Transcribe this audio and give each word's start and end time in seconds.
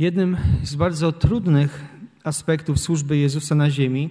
Jednym 0.00 0.36
z 0.62 0.74
bardzo 0.74 1.12
trudnych 1.12 1.84
aspektów 2.24 2.80
służby 2.80 3.16
Jezusa 3.16 3.54
na 3.54 3.70
ziemi 3.70 4.10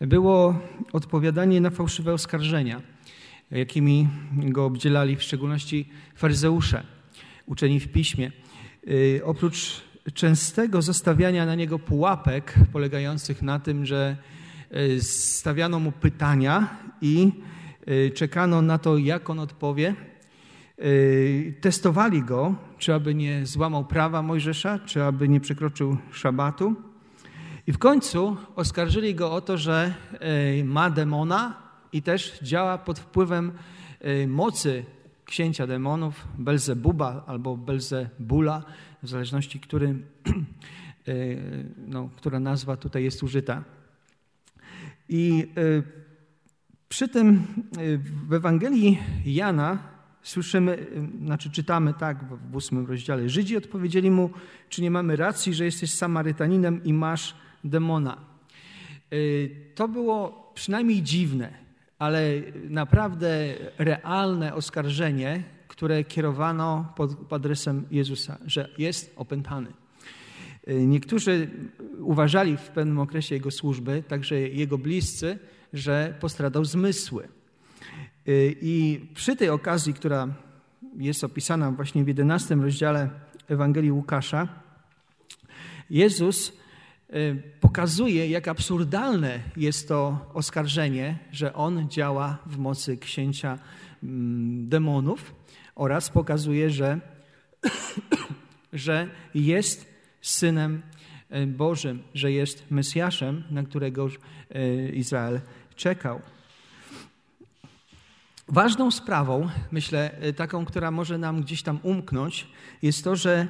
było 0.00 0.60
odpowiadanie 0.92 1.60
na 1.60 1.70
fałszywe 1.70 2.12
oskarżenia, 2.12 2.82
jakimi 3.50 4.08
go 4.32 4.64
obdzielali 4.64 5.16
w 5.16 5.22
szczególności 5.22 5.88
faryzeusze, 6.14 6.82
uczeni 7.46 7.80
w 7.80 7.88
piśmie. 7.88 8.32
Y, 8.88 9.20
oprócz 9.24 9.82
częstego 10.14 10.82
zostawiania 10.82 11.46
na 11.46 11.54
niego 11.54 11.78
pułapek 11.78 12.54
polegających 12.72 13.42
na 13.42 13.58
tym, 13.58 13.86
że 13.86 14.16
y, 14.76 15.02
stawiano 15.02 15.78
mu 15.78 15.92
pytania 15.92 16.76
i 17.00 17.32
y, 17.88 18.10
czekano 18.10 18.62
na 18.62 18.78
to, 18.78 18.98
jak 18.98 19.30
on 19.30 19.38
odpowie, 19.38 19.94
testowali 21.60 22.22
go, 22.22 22.54
czy 22.78 22.94
aby 22.94 23.14
nie 23.14 23.46
złamał 23.46 23.84
prawa 23.84 24.22
Mojżesza, 24.22 24.78
czy 24.78 25.02
aby 25.04 25.28
nie 25.28 25.40
przekroczył 25.40 25.96
szabatu. 26.12 26.74
I 27.66 27.72
w 27.72 27.78
końcu 27.78 28.36
oskarżyli 28.56 29.14
go 29.14 29.32
o 29.32 29.40
to, 29.40 29.58
że 29.58 29.94
ma 30.64 30.90
demona 30.90 31.62
i 31.92 32.02
też 32.02 32.38
działa 32.42 32.78
pod 32.78 32.98
wpływem 32.98 33.52
mocy 34.26 34.84
księcia 35.24 35.66
demonów, 35.66 36.28
Belzebuba 36.38 37.24
albo 37.26 37.56
Belzebula, 37.56 38.62
w 39.02 39.08
zależności, 39.08 39.60
który, 39.60 39.94
no, 41.94 42.10
która 42.16 42.40
nazwa 42.40 42.76
tutaj 42.76 43.04
jest 43.04 43.22
użyta. 43.22 43.64
I 45.08 45.46
przy 46.88 47.08
tym 47.08 47.46
w 48.28 48.32
Ewangelii 48.32 48.98
Jana 49.24 49.97
słyszymy, 50.28 50.86
znaczy 51.24 51.50
czytamy 51.50 51.94
tak 51.94 52.24
w 52.50 52.56
ósmym 52.56 52.86
rozdziale. 52.86 53.28
Żydzi 53.28 53.56
odpowiedzieli 53.56 54.10
mu, 54.10 54.30
czy 54.68 54.82
nie 54.82 54.90
mamy 54.90 55.16
racji, 55.16 55.54
że 55.54 55.64
jesteś 55.64 55.90
Samarytaninem 55.90 56.84
i 56.84 56.92
masz 56.92 57.34
demona. 57.64 58.16
To 59.74 59.88
było 59.88 60.52
przynajmniej 60.54 61.02
dziwne, 61.02 61.52
ale 61.98 62.32
naprawdę 62.70 63.54
realne 63.78 64.54
oskarżenie, 64.54 65.42
które 65.68 66.04
kierowano 66.04 66.92
pod 66.96 67.32
adresem 67.32 67.86
Jezusa, 67.90 68.38
że 68.46 68.68
jest 68.78 69.12
opętany. 69.16 69.72
Niektórzy 70.66 71.50
uważali 72.00 72.56
w 72.56 72.68
pewnym 72.68 72.98
okresie 72.98 73.34
jego 73.34 73.50
służby, 73.50 74.02
także 74.08 74.40
jego 74.40 74.78
bliscy, 74.78 75.38
że 75.72 76.14
postradał 76.20 76.64
zmysły. 76.64 77.28
I 78.60 79.06
przy 79.14 79.36
tej 79.36 79.48
okazji, 79.48 79.94
która 79.94 80.28
jest 80.96 81.24
opisana 81.24 81.70
właśnie 81.70 82.04
w 82.04 82.08
11 82.08 82.54
rozdziale 82.54 83.10
Ewangelii 83.48 83.92
Łukasza, 83.92 84.48
Jezus 85.90 86.52
Y, 87.14 87.42
pokazuje, 87.60 88.28
jak 88.28 88.48
absurdalne 88.48 89.40
jest 89.56 89.88
to 89.88 90.30
oskarżenie, 90.34 91.18
że 91.32 91.54
on 91.54 91.90
działa 91.90 92.38
w 92.46 92.58
mocy 92.58 92.96
księcia 92.96 93.58
mm, 94.02 94.68
demonów 94.68 95.34
oraz 95.74 96.10
pokazuje, 96.10 96.70
że, 96.70 97.00
że 98.72 99.08
jest 99.34 99.94
synem 100.20 100.82
y, 101.32 101.46
Bożym, 101.46 102.02
że 102.14 102.32
jest 102.32 102.70
Mesjaszem, 102.70 103.44
na 103.50 103.62
którego 103.62 104.08
y, 104.08 104.92
Izrael 104.94 105.40
czekał. 105.76 106.20
Ważną 108.48 108.90
sprawą, 108.90 109.48
myślę, 109.70 110.10
taką, 110.36 110.64
która 110.64 110.90
może 110.90 111.18
nam 111.18 111.42
gdzieś 111.42 111.62
tam 111.62 111.78
umknąć, 111.82 112.46
jest 112.82 113.04
to, 113.04 113.16
że 113.16 113.48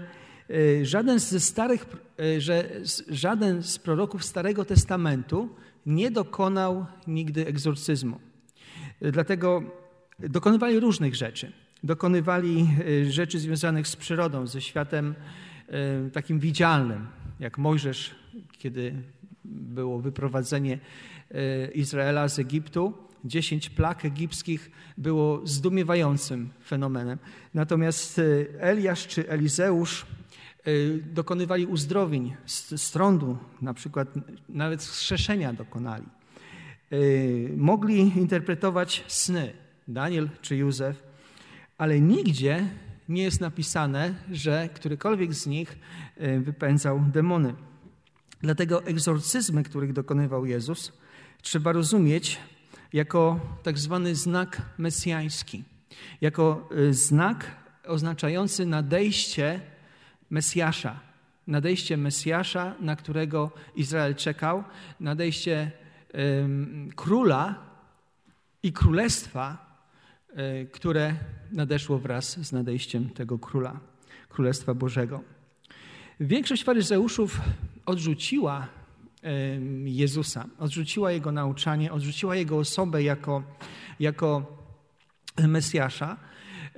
E, 0.51 0.85
żaden 0.87 1.19
ze 1.19 1.41
starych, 1.41 1.87
e, 2.21 2.41
że 2.41 2.71
żaden 3.09 3.63
z 3.63 3.79
proroków 3.79 4.25
Starego 4.25 4.65
Testamentu 4.65 5.49
nie 5.87 6.11
dokonał 6.11 6.87
nigdy 7.07 7.47
egzorcyzmu. 7.47 8.21
Dlatego 9.01 9.63
dokonywali 10.19 10.81
różnych 10.81 11.15
rzeczy. 11.15 11.53
Dokonywali 11.85 12.69
rzeczy 13.09 13.39
związanych 13.39 13.89
z 13.89 13.97
przyrodą, 13.97 14.47
ze 14.47 14.61
światem 14.61 15.15
takim 16.13 16.39
widzialnym, 16.39 17.07
jak 17.41 17.59
Mojżesz, 17.59 18.15
kiedy 18.59 18.95
było 19.45 19.99
wyprowadzenie 19.99 20.79
Izraela 21.75 22.29
z 22.29 22.39
Egiptu. 22.39 22.95
Dziesięć 23.25 23.71
plag 23.71 24.05
egipskich 24.05 24.71
było 24.99 25.41
zdumiewającym 25.45 26.51
fenomenem. 26.65 27.19
Natomiast 27.55 28.21
Eliasz 28.61 29.07
czy 29.07 29.29
Elizeusz 29.29 30.07
Y, 30.69 31.03
dokonywali 31.13 31.67
uzdrowień 31.67 32.37
z 32.77 32.91
trądu, 32.91 33.39
na 33.63 33.75
przykład 33.75 34.09
nawet 34.49 34.83
skrzeszenia 34.83 35.53
dokonali. 35.53 36.07
Y, 36.93 37.55
mogli 37.57 37.99
interpretować 37.99 39.05
sny, 39.07 39.53
Daniel 39.89 40.29
czy 40.43 40.57
Józef, 40.57 41.03
ale 41.79 42.01
nigdzie 42.01 42.69
nie 43.09 43.23
jest 43.23 43.41
napisane, 43.41 44.15
że 44.33 44.69
którykolwiek 44.75 45.35
z 45.35 45.47
nich 45.47 45.79
y, 46.21 46.41
wypędzał 46.41 47.05
demony. 47.13 47.55
Dlatego 48.41 48.85
egzorcyzmy, 48.85 49.63
których 49.63 49.93
dokonywał 49.93 50.47
Jezus, 50.47 50.93
trzeba 51.43 51.73
rozumieć 51.73 52.39
jako 52.93 53.41
tak 53.63 53.79
zwany 53.79 54.15
znak 54.15 54.63
mesjański, 54.79 55.65
jako 56.21 56.69
znak 56.91 57.57
oznaczający 57.87 58.67
nadejście 58.67 59.61
Mesjasza, 60.31 61.01
nadejście 61.47 61.97
Mesjasza, 61.97 62.75
na 62.81 62.97
którego 62.97 63.51
Izrael 63.77 64.15
czekał, 64.15 64.65
nadejście 65.01 65.71
um, 66.15 66.91
króla 66.97 67.55
i 68.63 68.73
królestwa, 68.73 69.77
um, 70.31 70.67
które 70.73 71.15
nadeszło 71.53 71.99
wraz 71.99 72.47
z 72.47 72.53
nadejściem 72.53 73.11
tego 73.11 73.39
króla, 73.39 73.81
Królestwa 74.29 74.75
Bożego. 74.75 75.21
Większość 76.21 76.65
faryzeuszów 76.65 77.41
odrzuciła 77.87 78.69
Jezusa, 79.85 80.45
odrzuciła 80.59 81.13
Jego 81.13 81.33
nauczanie, 81.33 81.93
odrzuciła 81.93 82.37
Jego 82.37 82.59
osobę 82.59 83.03
jako, 83.03 83.43
jako 84.01 84.59
Mesjasza. 85.49 86.17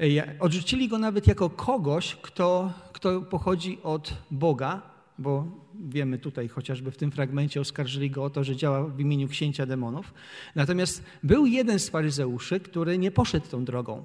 E, 0.00 0.38
odrzucili 0.40 0.88
Go 0.88 0.98
nawet 0.98 1.26
jako 1.26 1.50
kogoś, 1.50 2.16
kto 2.22 2.72
kto 3.00 3.20
pochodzi 3.20 3.78
od 3.82 4.14
Boga, 4.30 4.82
bo 5.18 5.46
wiemy 5.88 6.18
tutaj 6.18 6.48
chociażby 6.48 6.90
w 6.90 6.96
tym 6.96 7.10
fragmencie 7.10 7.60
oskarżyli 7.60 8.10
go 8.10 8.24
o 8.24 8.30
to, 8.30 8.44
że 8.44 8.56
działa 8.56 8.84
w 8.84 9.00
imieniu 9.00 9.28
księcia 9.28 9.66
demonów. 9.66 10.14
Natomiast 10.54 11.04
był 11.22 11.46
jeden 11.46 11.78
z 11.78 11.88
faryzeuszy, 11.88 12.60
który 12.60 12.98
nie 12.98 13.10
poszedł 13.10 13.46
tą 13.46 13.64
drogą. 13.64 14.02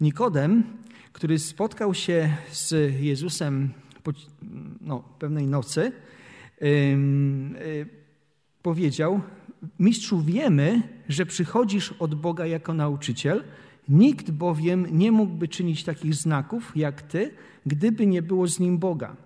Nikodem, 0.00 0.64
który 1.12 1.38
spotkał 1.38 1.94
się 1.94 2.36
z 2.52 2.94
Jezusem 3.00 3.70
po 4.02 4.12
no, 4.80 5.02
pewnej 5.18 5.46
nocy, 5.46 5.92
powiedział: 8.62 9.20
Mistrzu, 9.78 10.20
wiemy, 10.20 10.82
że 11.08 11.26
przychodzisz 11.26 11.92
od 11.98 12.14
Boga 12.14 12.46
jako 12.46 12.74
nauczyciel. 12.74 13.44
Nikt 13.88 14.30
bowiem 14.30 14.86
nie 14.98 15.12
mógłby 15.12 15.48
czynić 15.48 15.84
takich 15.84 16.14
znaków 16.14 16.72
jak 16.76 17.02
ty, 17.02 17.30
gdyby 17.66 18.06
nie 18.06 18.22
było 18.22 18.46
z 18.46 18.60
nim 18.60 18.78
Boga. 18.78 19.16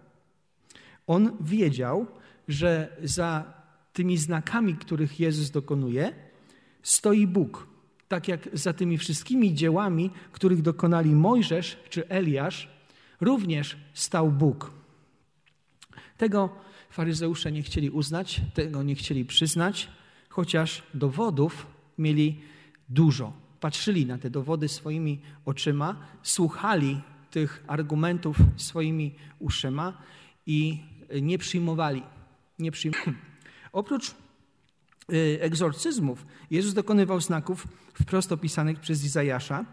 On 1.06 1.36
wiedział, 1.40 2.06
że 2.48 2.96
za 3.02 3.52
tymi 3.92 4.18
znakami, 4.18 4.74
których 4.74 5.20
Jezus 5.20 5.50
dokonuje, 5.50 6.12
stoi 6.82 7.26
Bóg. 7.26 7.66
Tak 8.08 8.28
jak 8.28 8.48
za 8.52 8.72
tymi 8.72 8.98
wszystkimi 8.98 9.54
dziełami, 9.54 10.10
których 10.32 10.62
dokonali 10.62 11.14
Mojżesz 11.14 11.78
czy 11.88 12.08
Eliasz, 12.08 12.68
również 13.20 13.76
stał 13.94 14.30
Bóg. 14.30 14.70
Tego 16.16 16.50
faryzeusze 16.90 17.52
nie 17.52 17.62
chcieli 17.62 17.90
uznać, 17.90 18.40
tego 18.54 18.82
nie 18.82 18.94
chcieli 18.94 19.24
przyznać, 19.24 19.88
chociaż 20.28 20.82
dowodów 20.94 21.66
mieli 21.98 22.40
dużo. 22.88 23.32
Patrzyli 23.60 24.06
na 24.06 24.18
te 24.18 24.30
dowody 24.30 24.68
swoimi 24.68 25.20
oczyma, 25.44 25.96
słuchali 26.22 27.00
tych 27.30 27.64
argumentów 27.66 28.36
swoimi 28.56 29.14
uszyma 29.38 30.02
i 30.46 30.80
nie 31.22 31.38
przyjmowali. 31.38 32.02
Nie 32.58 32.72
przyjmowali. 32.72 33.16
Oprócz 33.72 34.10
y, 35.12 35.38
egzorcyzmów, 35.40 36.26
Jezus 36.50 36.74
dokonywał 36.74 37.20
znaków 37.20 37.66
wprost 37.94 38.32
opisanych 38.32 38.80
przez 38.80 39.04
Izajasza 39.04 39.64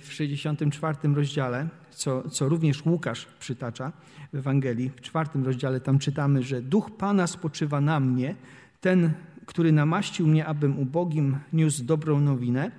w 0.00 0.08
64 0.10 1.14
rozdziale, 1.14 1.68
co, 1.90 2.30
co 2.30 2.48
również 2.48 2.86
Łukasz 2.86 3.26
przytacza 3.40 3.92
w 4.32 4.36
Ewangelii. 4.36 4.90
W 4.96 5.00
czwartym 5.00 5.44
rozdziale 5.44 5.80
tam 5.80 5.98
czytamy, 5.98 6.42
że 6.42 6.62
Duch 6.62 6.90
Pana 6.96 7.26
spoczywa 7.26 7.80
na 7.80 8.00
mnie, 8.00 8.34
ten, 8.80 9.12
który 9.46 9.72
namaścił 9.72 10.26
mnie, 10.26 10.46
abym 10.46 10.78
ubogim 10.78 11.36
niósł 11.52 11.84
dobrą 11.84 12.20
nowinę, 12.20 12.70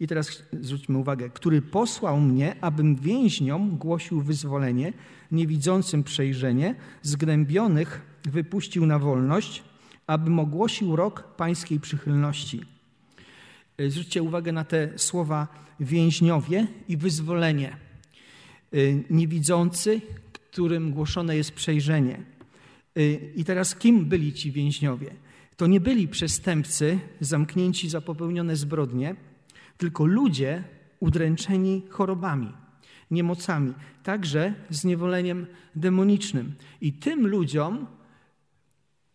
I 0.00 0.06
teraz 0.06 0.42
zwróćmy 0.52 0.98
uwagę, 0.98 1.30
który 1.30 1.62
posłał 1.62 2.20
mnie, 2.20 2.56
abym 2.60 2.96
więźniom 2.96 3.76
głosił 3.76 4.20
wyzwolenie, 4.20 4.92
niewidzącym 5.32 6.04
przejrzenie, 6.04 6.74
zgnębionych 7.02 8.00
wypuścił 8.24 8.86
na 8.86 8.98
wolność, 8.98 9.62
abym 10.06 10.38
ogłosił 10.38 10.96
rok 10.96 11.36
pańskiej 11.36 11.80
przychylności. 11.80 12.60
E, 13.80 13.90
zwróćcie 13.90 14.22
uwagę 14.22 14.52
na 14.52 14.64
te 14.64 14.98
słowa 14.98 15.48
więźniowie 15.80 16.66
i 16.88 16.96
wyzwolenie. 16.96 17.68
E, 18.72 18.76
niewidzący, 19.10 20.00
którym 20.32 20.92
głoszone 20.92 21.36
jest 21.36 21.52
przejrzenie. 21.52 22.22
E, 22.96 23.02
I 23.12 23.44
teraz 23.44 23.76
kim 23.76 24.04
byli 24.04 24.32
ci 24.32 24.52
więźniowie? 24.52 25.10
To 25.56 25.66
nie 25.66 25.80
byli 25.80 26.08
przestępcy 26.08 26.98
zamknięci 27.20 27.88
za 27.88 28.00
popełnione 28.00 28.56
zbrodnie, 28.56 29.14
tylko 29.78 30.06
ludzie 30.06 30.64
udręczeni 31.00 31.82
chorobami, 31.88 32.52
niemocami, 33.10 33.74
także 34.02 34.54
zniewoleniem 34.70 35.46
demonicznym. 35.76 36.54
I 36.80 36.92
tym 36.92 37.26
ludziom 37.26 37.86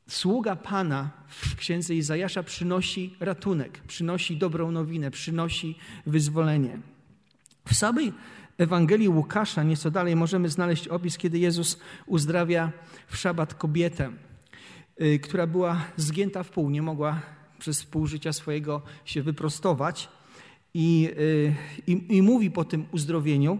sługa 0.07 0.55
Pana 0.55 1.09
w 1.27 1.55
księdze 1.55 1.95
Izajasza 1.95 2.43
przynosi 2.43 3.15
ratunek, 3.19 3.81
przynosi 3.87 4.37
dobrą 4.37 4.71
nowinę, 4.71 5.11
przynosi 5.11 5.77
wyzwolenie. 6.05 6.79
W 7.67 7.73
samej 7.73 8.13
Ewangelii 8.57 9.09
Łukasza, 9.09 9.63
nieco 9.63 9.91
dalej, 9.91 10.15
możemy 10.15 10.49
znaleźć 10.49 10.87
opis, 10.87 11.17
kiedy 11.17 11.39
Jezus 11.39 11.79
uzdrawia 12.05 12.71
w 13.07 13.17
szabat 13.17 13.53
kobietę, 13.53 14.11
y, 15.01 15.19
która 15.19 15.47
była 15.47 15.81
zgięta 15.97 16.43
w 16.43 16.49
pół, 16.49 16.69
nie 16.69 16.81
mogła 16.81 17.21
przez 17.59 17.85
pół 17.85 18.07
życia 18.07 18.33
swojego 18.33 18.81
się 19.05 19.21
wyprostować. 19.21 20.09
I, 20.73 21.09
y, 21.17 21.55
i, 21.87 22.17
I, 22.17 22.21
mówi 22.21 22.51
po 22.51 22.65
tym 22.65 22.85
uzdrowieniu, 22.91 23.59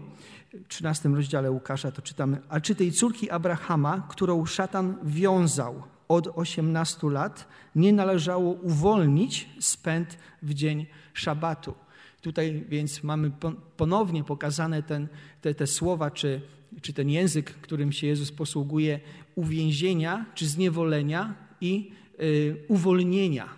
w 0.54 0.68
13 0.68 1.08
rozdziale 1.08 1.50
Łukasza 1.50 1.92
to 1.92 2.02
czytamy, 2.02 2.40
a 2.48 2.60
czy 2.60 2.74
tej 2.74 2.92
córki 2.92 3.30
Abrahama, 3.30 4.06
którą 4.10 4.46
szatan 4.46 4.96
wiązał 5.04 5.82
od 6.08 6.28
18 6.34 7.10
lat, 7.10 7.48
nie 7.74 7.92
należało 7.92 8.52
uwolnić 8.52 9.48
spęd 9.60 10.18
w 10.42 10.54
dzień 10.54 10.86
szabatu. 11.14 11.74
Tutaj 12.20 12.64
więc 12.68 13.02
mamy 13.02 13.30
ponownie 13.76 14.24
pokazane 14.24 14.82
ten, 14.82 15.08
te, 15.40 15.54
te 15.54 15.66
słowa, 15.66 16.10
czy, 16.10 16.40
czy 16.82 16.92
ten 16.92 17.08
język, 17.10 17.50
którym 17.50 17.92
się 17.92 18.06
Jezus 18.06 18.32
posługuje, 18.32 19.00
uwięzienia 19.34 20.26
czy 20.34 20.46
zniewolenia 20.46 21.34
i 21.60 21.92
y, 22.20 22.56
uwolnienia, 22.68 23.48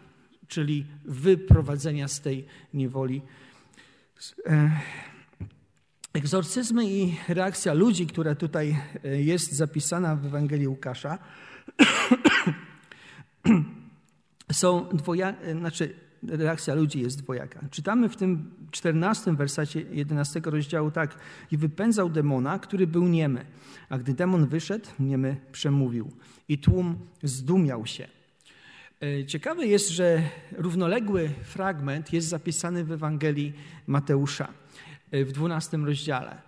czyli 0.48 0.86
wyprowadzenia 1.04 2.08
z 2.08 2.20
tej 2.20 2.46
niewoli. 2.74 3.22
E, 4.46 4.70
egzorcyzmy 6.12 6.90
i 6.90 7.16
reakcja 7.28 7.72
ludzi, 7.72 8.06
która 8.06 8.34
tutaj 8.34 8.76
e, 9.04 9.22
jest 9.22 9.52
zapisana 9.52 10.16
w 10.16 10.26
Ewangelii 10.26 10.68
Łukasza, 10.68 11.18
są 14.53 14.88
dwojake, 14.93 15.53
znaczy 15.53 15.94
reakcja 16.23 16.75
ludzi 16.75 17.00
jest 17.00 17.23
dwojaka. 17.23 17.61
Czytamy 17.70 18.09
w 18.09 18.17
tym 18.17 18.50
14 18.70 19.32
wersacie 19.32 19.81
11 19.81 20.41
rozdziału 20.44 20.91
tak. 20.91 21.19
I 21.50 21.56
wypędzał 21.56 22.11
demona, 22.11 22.59
który 22.59 22.87
był 22.87 23.09
niemy. 23.09 23.44
A 23.88 23.99
gdy 23.99 24.15
demon 24.15 24.47
wyszedł, 24.47 24.88
niemy 25.00 25.37
przemówił. 25.53 26.11
I 26.49 26.59
tłum 26.59 26.99
zdumiał 27.23 27.87
się. 27.87 28.09
E, 29.03 29.26
ciekawe 29.26 29.67
jest, 29.67 29.88
że 29.88 30.23
równoległy 30.53 31.31
fragment 31.43 32.12
jest 32.12 32.29
zapisany 32.29 32.85
w 32.85 32.93
Ewangelii 32.93 33.53
Mateusza 33.87 34.49
e, 35.11 35.25
w 35.25 35.32
12 35.32 35.76
rozdziale. 35.76 36.47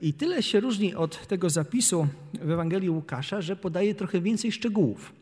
I 0.00 0.14
tyle 0.14 0.42
się 0.42 0.60
różni 0.60 0.94
od 0.94 1.26
tego 1.26 1.50
zapisu 1.50 2.08
w 2.34 2.50
Ewangelii 2.50 2.90
Łukasza, 2.90 3.40
że 3.40 3.56
podaje 3.56 3.94
trochę 3.94 4.20
więcej 4.20 4.52
szczegółów. 4.52 5.12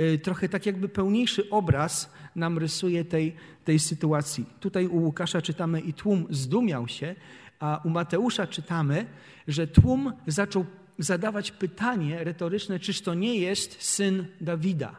Y, 0.00 0.18
trochę 0.18 0.48
tak 0.48 0.66
jakby 0.66 0.88
pełniejszy 0.88 1.50
obraz 1.50 2.12
nam 2.36 2.58
rysuje 2.58 3.04
tej, 3.04 3.34
tej 3.64 3.78
sytuacji. 3.78 4.44
Tutaj 4.60 4.86
u 4.86 4.96
Łukasza 4.96 5.42
czytamy 5.42 5.80
i 5.80 5.92
tłum 5.92 6.26
zdumiał 6.30 6.88
się, 6.88 7.14
a 7.58 7.80
u 7.84 7.88
Mateusza 7.88 8.46
czytamy, 8.46 9.06
że 9.48 9.66
tłum 9.66 10.12
zaczął 10.26 10.64
zadawać 10.98 11.50
pytanie 11.50 12.24
retoryczne, 12.24 12.80
czyż 12.80 13.00
to 13.00 13.14
nie 13.14 13.38
jest 13.38 13.82
syn 13.82 14.26
Dawida? 14.40 14.96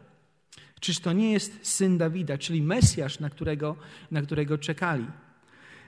Czyż 0.80 0.98
to 1.00 1.12
nie 1.12 1.32
jest 1.32 1.58
syn 1.62 1.98
Dawida, 1.98 2.38
czyli 2.38 2.62
Mesjasz, 2.62 3.20
na 3.20 3.30
którego, 3.30 3.76
na 4.10 4.22
którego 4.22 4.58
czekali? 4.58 5.06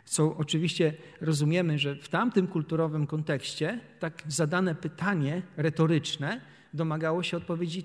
Co 0.08 0.36
oczywiście 0.36 0.94
rozumiemy, 1.20 1.78
że 1.78 1.96
w 1.96 2.08
tamtym 2.08 2.46
kulturowym 2.46 3.06
kontekście 3.06 3.80
tak 3.98 4.22
zadane 4.28 4.74
pytanie 4.74 5.42
retoryczne 5.56 6.40
domagało 6.74 7.22
się 7.22 7.36
odpowiedzi 7.36 7.84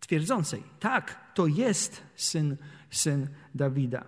twierdzącej: 0.00 0.62
tak, 0.80 1.32
to 1.34 1.46
jest 1.46 2.02
syn, 2.16 2.56
syn 2.90 3.28
Dawida. 3.54 4.04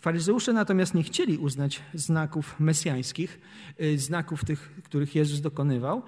Faryzeusze 0.00 0.52
natomiast 0.52 0.94
nie 0.94 1.02
chcieli 1.02 1.38
uznać 1.38 1.82
znaków 1.94 2.60
mesjańskich, 2.60 3.40
y, 3.80 3.98
znaków 3.98 4.44
tych, 4.44 4.70
których 4.84 5.14
Jezus 5.14 5.40
dokonywał. 5.40 6.02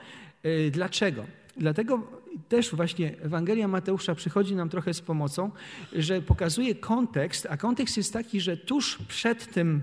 Y, 0.45 0.71
dlaczego? 0.71 1.25
Dlatego 1.57 2.03
też 2.49 2.75
właśnie 2.75 3.19
Ewangelia 3.21 3.69
Mateusza 3.69 4.15
przychodzi 4.15 4.57
nam 4.57 4.69
trochę 4.69 4.95
z 4.95 5.01
pomocą, 5.01 5.51
że 5.93 6.23
pokazuje 6.23 6.75
kontekst, 6.75 7.47
a 7.51 7.57
kontekst 7.57 7.97
jest 7.97 8.13
taki, 8.13 8.41
że 8.41 8.57
tuż 8.57 8.99
przed 9.09 9.53
tym 9.53 9.83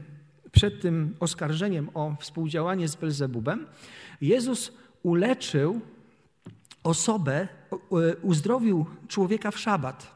przed 0.54 0.82
tym 0.82 1.16
oskarżeniem 1.20 1.90
o 1.94 2.16
współdziałanie 2.20 2.88
z 2.88 2.96
Belzebubem, 2.96 3.66
Jezus 4.22 4.72
uleczył 5.04 5.82
osobę, 6.84 7.48
uzdrowił 8.22 8.86
człowieka 9.08 9.52
w 9.52 9.60
szabat. 9.60 10.16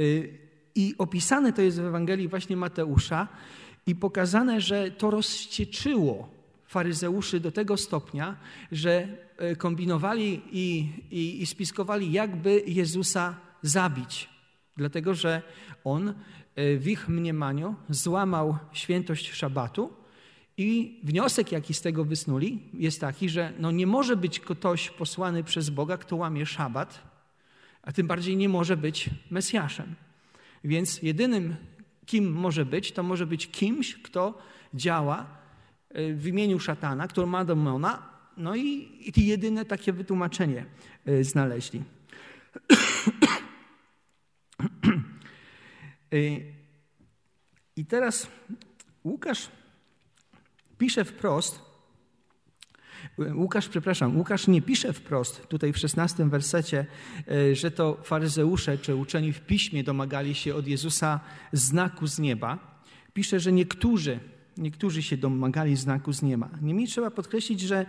Y, 0.00 0.38
I 0.74 0.94
opisane 0.98 1.52
to 1.52 1.62
jest 1.62 1.80
w 1.80 1.84
Ewangelii 1.84 2.28
właśnie 2.28 2.56
Mateusza 2.56 3.28
i 3.86 3.94
pokazane, 3.94 4.60
że 4.60 4.90
to 4.90 5.10
rozścieczyło 5.10 6.28
faryzeuszy 6.66 7.40
do 7.40 7.52
tego 7.52 7.76
stopnia, 7.76 8.36
że 8.72 9.08
y, 9.52 9.56
kombinowali 9.56 10.42
i, 10.52 10.92
i, 11.10 11.42
i 11.42 11.46
spiskowali, 11.46 12.12
jakby 12.12 12.62
Jezusa 12.66 13.36
zabić. 13.62 14.28
Dlatego, 14.76 15.14
że 15.14 15.42
on 15.84 16.14
E, 16.47 16.47
w 16.78 16.86
ich 16.86 17.08
mniemaniu 17.08 17.74
złamał 17.90 18.58
świętość 18.72 19.32
szabatu 19.32 19.92
i 20.56 21.00
wniosek, 21.02 21.52
jaki 21.52 21.74
z 21.74 21.80
tego 21.80 22.04
wysnuli, 22.04 22.62
jest 22.74 23.00
taki, 23.00 23.28
że 23.28 23.52
no 23.58 23.70
nie 23.70 23.86
może 23.86 24.16
być 24.16 24.40
ktoś 24.40 24.90
posłany 24.90 25.44
przez 25.44 25.70
Boga, 25.70 25.96
kto 25.96 26.16
łamie 26.16 26.46
szabat, 26.46 27.02
a 27.82 27.92
tym 27.92 28.06
bardziej 28.06 28.36
nie 28.36 28.48
może 28.48 28.76
być 28.76 29.10
Mesjaszem. 29.30 29.94
Więc 30.64 31.02
jedynym, 31.02 31.56
kim 32.06 32.32
może 32.32 32.66
być, 32.66 32.92
to 32.92 33.02
może 33.02 33.26
być 33.26 33.50
kimś, 33.50 33.94
kto 33.94 34.38
działa 34.74 35.26
e, 35.90 36.12
w 36.14 36.26
imieniu 36.26 36.58
szatana, 36.58 37.08
który 37.08 37.26
ma 37.26 37.44
demona, 37.44 38.02
no 38.36 38.56
i, 38.56 38.88
i 39.16 39.26
jedyne 39.26 39.64
takie 39.64 39.92
wytłumaczenie 39.92 40.64
e, 41.06 41.24
znaleźli. 41.24 41.82
I 47.76 47.86
teraz 47.88 48.26
Łukasz 49.04 49.48
pisze 50.78 51.04
wprost, 51.04 51.68
Łukasz, 53.34 53.68
przepraszam, 53.68 54.16
Łukasz 54.16 54.46
nie 54.46 54.62
pisze 54.62 54.92
wprost 54.92 55.46
tutaj 55.46 55.72
w 55.72 55.78
szesnastym 55.78 56.30
wersecie, 56.30 56.86
y, 57.30 57.54
że 57.54 57.70
to 57.70 57.98
faryzeusze 58.02 58.78
czy 58.78 58.96
uczeni 58.96 59.32
w 59.32 59.40
piśmie 59.40 59.84
domagali 59.84 60.34
się 60.34 60.54
od 60.54 60.66
Jezusa 60.66 61.20
znaku 61.52 62.06
z 62.06 62.18
nieba. 62.18 62.82
Pisze, 63.12 63.40
że 63.40 63.52
niektórzy, 63.52 64.20
niektórzy 64.56 65.02
się 65.02 65.16
domagali 65.16 65.76
znaku 65.76 66.12
z 66.12 66.22
nieba. 66.22 66.50
Niemniej 66.62 66.86
trzeba 66.86 67.10
podkreślić, 67.10 67.60
że 67.60 67.86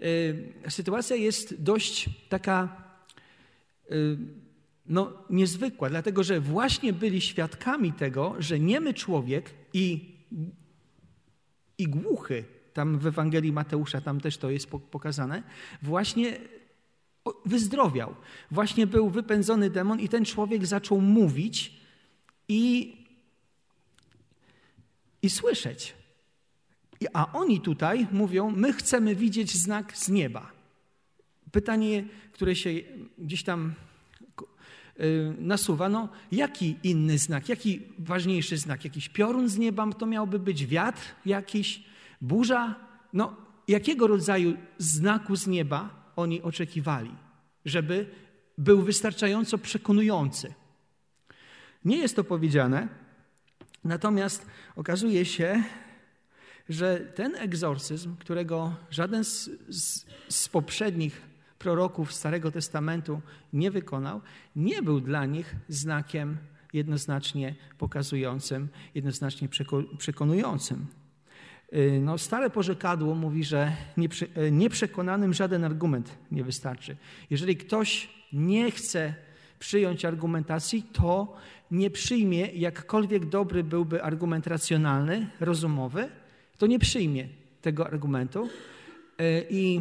y, 0.00 0.70
sytuacja 0.70 1.16
jest 1.16 1.62
dość 1.62 2.10
taka 2.28 2.84
no, 4.86 5.12
niezwykła, 5.30 5.90
dlatego 5.90 6.22
że 6.22 6.40
właśnie 6.40 6.92
byli 6.92 7.20
świadkami 7.20 7.92
tego, 7.92 8.34
że 8.38 8.60
niemy 8.60 8.94
człowiek 8.94 9.54
i, 9.72 10.14
i 11.78 11.88
głuchy, 11.88 12.44
tam 12.72 12.98
w 12.98 13.06
Ewangelii 13.06 13.52
Mateusza, 13.52 14.00
tam 14.00 14.20
też 14.20 14.36
to 14.38 14.50
jest 14.50 14.70
pokazane, 14.70 15.42
właśnie 15.82 16.38
wyzdrowiał. 17.44 18.14
Właśnie 18.50 18.86
był 18.86 19.10
wypędzony 19.10 19.70
demon 19.70 20.00
i 20.00 20.08
ten 20.08 20.24
człowiek 20.24 20.66
zaczął 20.66 21.00
mówić 21.00 21.80
i, 22.48 22.96
i 25.22 25.30
słyszeć. 25.30 25.94
A 27.12 27.32
oni 27.32 27.60
tutaj 27.60 28.06
mówią: 28.12 28.50
My 28.50 28.72
chcemy 28.72 29.14
widzieć 29.14 29.56
znak 29.56 29.98
z 29.98 30.08
nieba. 30.08 30.52
Pytanie, 31.52 32.04
które 32.32 32.56
się 32.56 32.70
gdzieś 33.18 33.44
tam 33.44 33.74
nasuwa, 35.38 35.88
no 35.88 36.08
jaki 36.32 36.76
inny 36.82 37.18
znak, 37.18 37.48
jaki 37.48 37.82
ważniejszy 37.98 38.56
znak? 38.56 38.84
Jakiś 38.84 39.08
piorun 39.08 39.48
z 39.48 39.58
nieba 39.58 39.92
to 39.92 40.06
miałby 40.06 40.38
być, 40.38 40.66
wiatr 40.66 41.02
jakiś, 41.26 41.84
burza? 42.20 42.74
No 43.12 43.36
jakiego 43.68 44.06
rodzaju 44.06 44.56
znaku 44.78 45.36
z 45.36 45.46
nieba 45.46 46.10
oni 46.16 46.42
oczekiwali, 46.42 47.10
żeby 47.64 48.06
był 48.58 48.82
wystarczająco 48.82 49.58
przekonujący? 49.58 50.54
Nie 51.84 51.96
jest 51.96 52.16
to 52.16 52.24
powiedziane, 52.24 52.88
natomiast 53.84 54.46
okazuje 54.76 55.24
się, 55.24 55.62
że 56.68 57.00
ten 57.00 57.34
egzorcyzm, 57.34 58.16
którego 58.16 58.74
żaden 58.90 59.24
z, 59.24 59.50
z, 59.68 60.06
z 60.28 60.48
poprzednich 60.48 61.33
proroków 61.64 62.12
Starego 62.12 62.50
Testamentu 62.50 63.20
nie 63.52 63.70
wykonał, 63.70 64.20
nie 64.56 64.82
był 64.82 65.00
dla 65.00 65.26
nich 65.26 65.56
znakiem 65.68 66.36
jednoznacznie 66.72 67.54
pokazującym, 67.78 68.68
jednoznacznie 68.94 69.48
przekonującym. 69.98 70.86
Y, 71.72 72.00
no, 72.02 72.18
stare 72.18 72.50
porzekadło 72.50 73.14
mówi, 73.14 73.44
że 73.44 73.72
y, 74.36 74.50
nieprzekonanym 74.50 75.34
żaden 75.34 75.64
argument 75.64 76.18
nie 76.30 76.44
wystarczy. 76.44 76.96
Jeżeli 77.30 77.56
ktoś 77.56 78.08
nie 78.32 78.70
chce 78.70 79.14
przyjąć 79.58 80.04
argumentacji, 80.04 80.82
to 80.92 81.36
nie 81.70 81.90
przyjmie, 81.90 82.46
jakkolwiek 82.46 83.26
dobry 83.26 83.64
byłby 83.64 84.02
argument 84.02 84.46
racjonalny, 84.46 85.30
rozumowy, 85.40 86.08
to 86.58 86.66
nie 86.66 86.78
przyjmie 86.78 87.28
tego 87.62 87.86
argumentu. 87.86 88.48
E, 89.18 89.42
I 89.50 89.80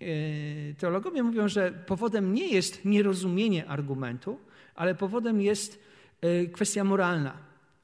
e, 0.00 0.74
teologowie 0.74 1.22
mówią, 1.22 1.48
że 1.48 1.72
powodem 1.86 2.34
nie 2.34 2.48
jest 2.48 2.84
nierozumienie 2.84 3.66
argumentu, 3.66 4.38
ale 4.74 4.94
powodem 4.94 5.40
jest 5.40 5.82
e, 6.20 6.46
kwestia 6.46 6.84
moralna. 6.84 7.38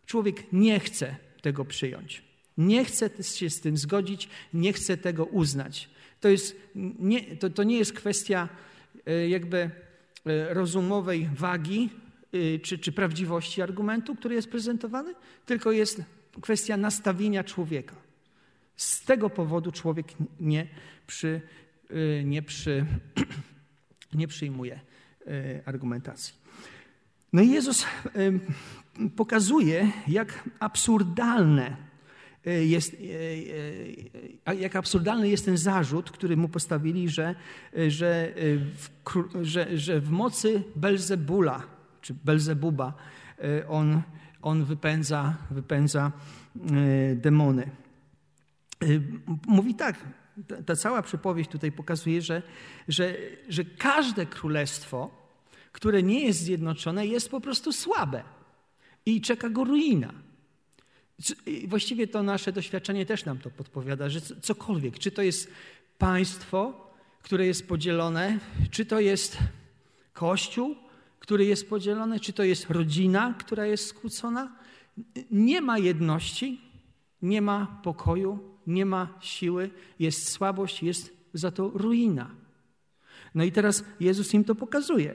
Człowiek 0.07 0.53
nie 0.53 0.81
chce 0.81 1.17
tego 1.43 1.65
przyjąć. 1.65 2.23
Nie 2.59 2.85
chce 2.85 3.11
się 3.23 3.51
z 3.51 3.61
tym 3.61 3.77
zgodzić, 3.77 4.29
nie 4.55 4.73
chce 4.73 4.97
tego 4.97 5.25
uznać. 5.25 5.89
To, 6.21 6.29
jest, 6.29 6.57
nie, 6.99 7.37
to, 7.37 7.51
to 7.51 7.63
nie 7.63 7.79
jest 7.79 7.93
kwestia 7.93 8.49
jakby 9.29 9.71
rozumowej 10.49 11.29
wagi 11.35 11.91
czy, 12.63 12.79
czy 12.79 12.93
prawdziwości 12.93 13.63
argumentu, 13.63 14.17
który 14.17 14.35
jest 14.35 14.51
prezentowany, 14.51 15.15
tylko 15.47 15.73
jest 15.73 16.03
kwestia 16.41 16.77
nastawienia 16.77 17.45
człowieka. 17.45 17.97
Z 18.77 19.05
tego 19.05 19.31
powodu 19.31 19.73
człowiek 19.73 20.07
nie, 20.41 20.67
przy, 21.07 21.41
y, 21.91 22.23
nie, 22.25 22.43
przy, 22.43 22.87
nie 24.15 24.29
przyjmuje 24.29 24.81
y, 25.27 25.63
argumentacji. 25.65 26.35
No 27.33 27.43
i 27.43 27.49
Jezus 27.49 27.85
y, 27.85 28.41
pokazuje, 29.17 29.93
jak 30.09 30.51
absurdalne 30.61 31.87
jest, 32.67 32.97
jak 34.59 34.77
absurdalny 34.77 35.29
jest 35.29 35.45
ten 35.45 35.57
zarzut, 35.57 36.11
który 36.11 36.37
mu 36.37 36.49
postawili, 36.49 37.09
że, 37.09 37.35
że, 37.89 38.35
w, 38.77 38.89
że, 39.43 39.79
że 39.79 40.01
w 40.01 40.11
mocy 40.11 40.63
Belzebula, 40.77 41.63
czy 42.01 42.15
Belzebuba, 42.15 42.95
on, 43.69 44.03
on 44.43 44.65
wypędza, 44.65 45.37
wypędza 45.51 46.13
demony. 47.15 47.71
Y, 48.83 49.03
mówi 49.47 49.75
tak, 49.75 49.97
ta 50.67 50.77
cała 50.77 51.03
przypowieść 51.03 51.51
tutaj 51.51 51.73
pokazuje, 51.73 52.23
że, 52.23 52.43
że, 52.89 53.17
że 53.49 53.65
każde 53.65 54.27
królestwo, 54.27 55.11
które 55.73 56.03
nie 56.03 56.27
jest 56.27 56.41
zjednoczone, 56.41 57.07
jest 57.07 57.31
po 57.31 57.41
prostu 57.41 57.73
słabe 57.73 58.23
i 59.07 59.21
czeka 59.21 59.49
go 59.49 59.65
ruina. 59.65 60.13
Właściwie 61.69 62.07
to 62.07 62.23
nasze 62.23 62.53
doświadczenie 62.53 63.07
też 63.07 63.25
nam 63.25 63.39
to 63.39 63.51
podpowiada, 63.51 64.09
że 64.09 64.21
cokolwiek, 64.21 64.99
czy 64.99 65.11
to 65.11 65.23
jest 65.23 65.51
państwo, 65.99 66.91
które 67.23 67.47
jest 67.47 67.69
podzielone, 67.69 68.39
czy 68.71 68.87
to 68.87 69.01
jest 69.01 69.39
kościół, 70.13 70.77
który 71.19 71.45
jest 71.45 71.69
podzielony, 71.69 72.21
czy 72.21 72.33
to 72.33 72.43
jest 72.43 72.71
rodzina, 72.71 73.35
która 73.39 73.67
jest 73.67 73.87
skłócona, 73.87 74.57
nie 75.31 75.61
ma 75.61 75.79
jedności, 75.79 76.61
nie 77.23 77.43
ma 77.43 77.81
pokoju, 77.83 78.56
nie 78.67 78.87
ma 78.87 79.19
siły, 79.21 79.71
jest 79.99 80.29
słabość, 80.29 80.83
jest 80.83 81.17
za 81.35 81.51
to 81.51 81.71
ruina. 81.75 82.31
No 83.35 83.45
i 83.45 83.53
teraz 83.53 83.85
Jezus 84.01 84.35
im 84.35 84.45
to 84.45 84.55
pokazuje. 84.55 85.15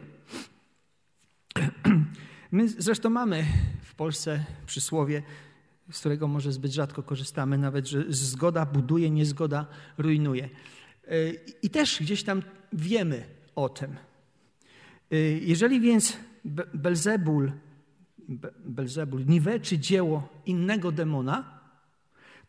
My 2.51 2.69
zresztą 2.69 3.09
mamy 3.09 3.45
w 3.81 3.95
Polsce 3.95 4.45
przysłowie, 4.65 5.23
z 5.91 5.99
którego 5.99 6.27
może 6.27 6.51
zbyt 6.51 6.71
rzadko 6.71 7.03
korzystamy, 7.03 7.57
nawet, 7.57 7.87
że 7.87 8.03
zgoda 8.09 8.65
buduje, 8.65 9.09
niezgoda 9.09 9.65
rujnuje. 9.97 10.49
I 11.61 11.69
też 11.69 11.99
gdzieś 12.01 12.23
tam 12.23 12.41
wiemy 12.73 13.23
o 13.55 13.69
tym. 13.69 13.95
Jeżeli 15.41 15.81
więc 15.81 16.17
Belzebul, 16.73 17.51
Belzebul 18.65 19.25
niweczy 19.25 19.79
dzieło 19.79 20.29
innego 20.45 20.91
demona, 20.91 21.60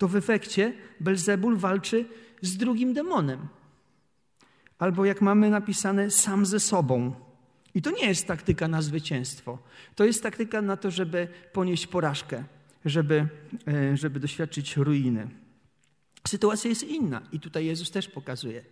to 0.03 0.09
w 0.09 0.17
efekcie 0.17 0.73
Belzebul 1.01 1.57
walczy 1.57 2.05
z 2.41 2.57
drugim 2.57 2.93
demonem. 2.93 3.49
Albo 4.79 5.05
jak 5.05 5.21
mamy 5.21 5.51
napisane, 5.51 6.11
sam 6.11 6.47
ze 6.47 6.61
sobą. 6.61 7.15
I 7.75 7.83
to 7.83 7.91
nie 7.91 8.07
jest 8.07 8.27
taktyka 8.27 8.69
na 8.69 8.83
zwycięstwo. 8.83 9.59
To 9.95 10.05
jest 10.05 10.23
taktyka 10.23 10.63
na 10.63 10.77
to, 10.77 10.91
żeby 10.91 11.29
ponieść 11.53 11.87
porażkę, 11.87 12.45
żeby, 12.85 13.29
e, 13.69 13.97
żeby 13.97 14.21
doświadczyć 14.21 14.77
ruiny. 14.77 15.29
Sytuacja 16.27 16.69
jest 16.71 16.83
inna 16.83 17.23
i 17.33 17.41
tutaj 17.41 17.67
Jezus 17.67 17.91
też 17.91 18.09
pokazuje. 18.09 18.65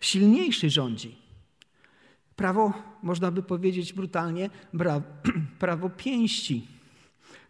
Silniejszy 0.00 0.70
rządzi. 0.70 1.16
Prawo, 2.36 2.72
można 3.02 3.30
by 3.30 3.42
powiedzieć 3.42 3.92
brutalnie, 3.92 4.50
prawo 5.58 5.90
pięści. 5.90 6.66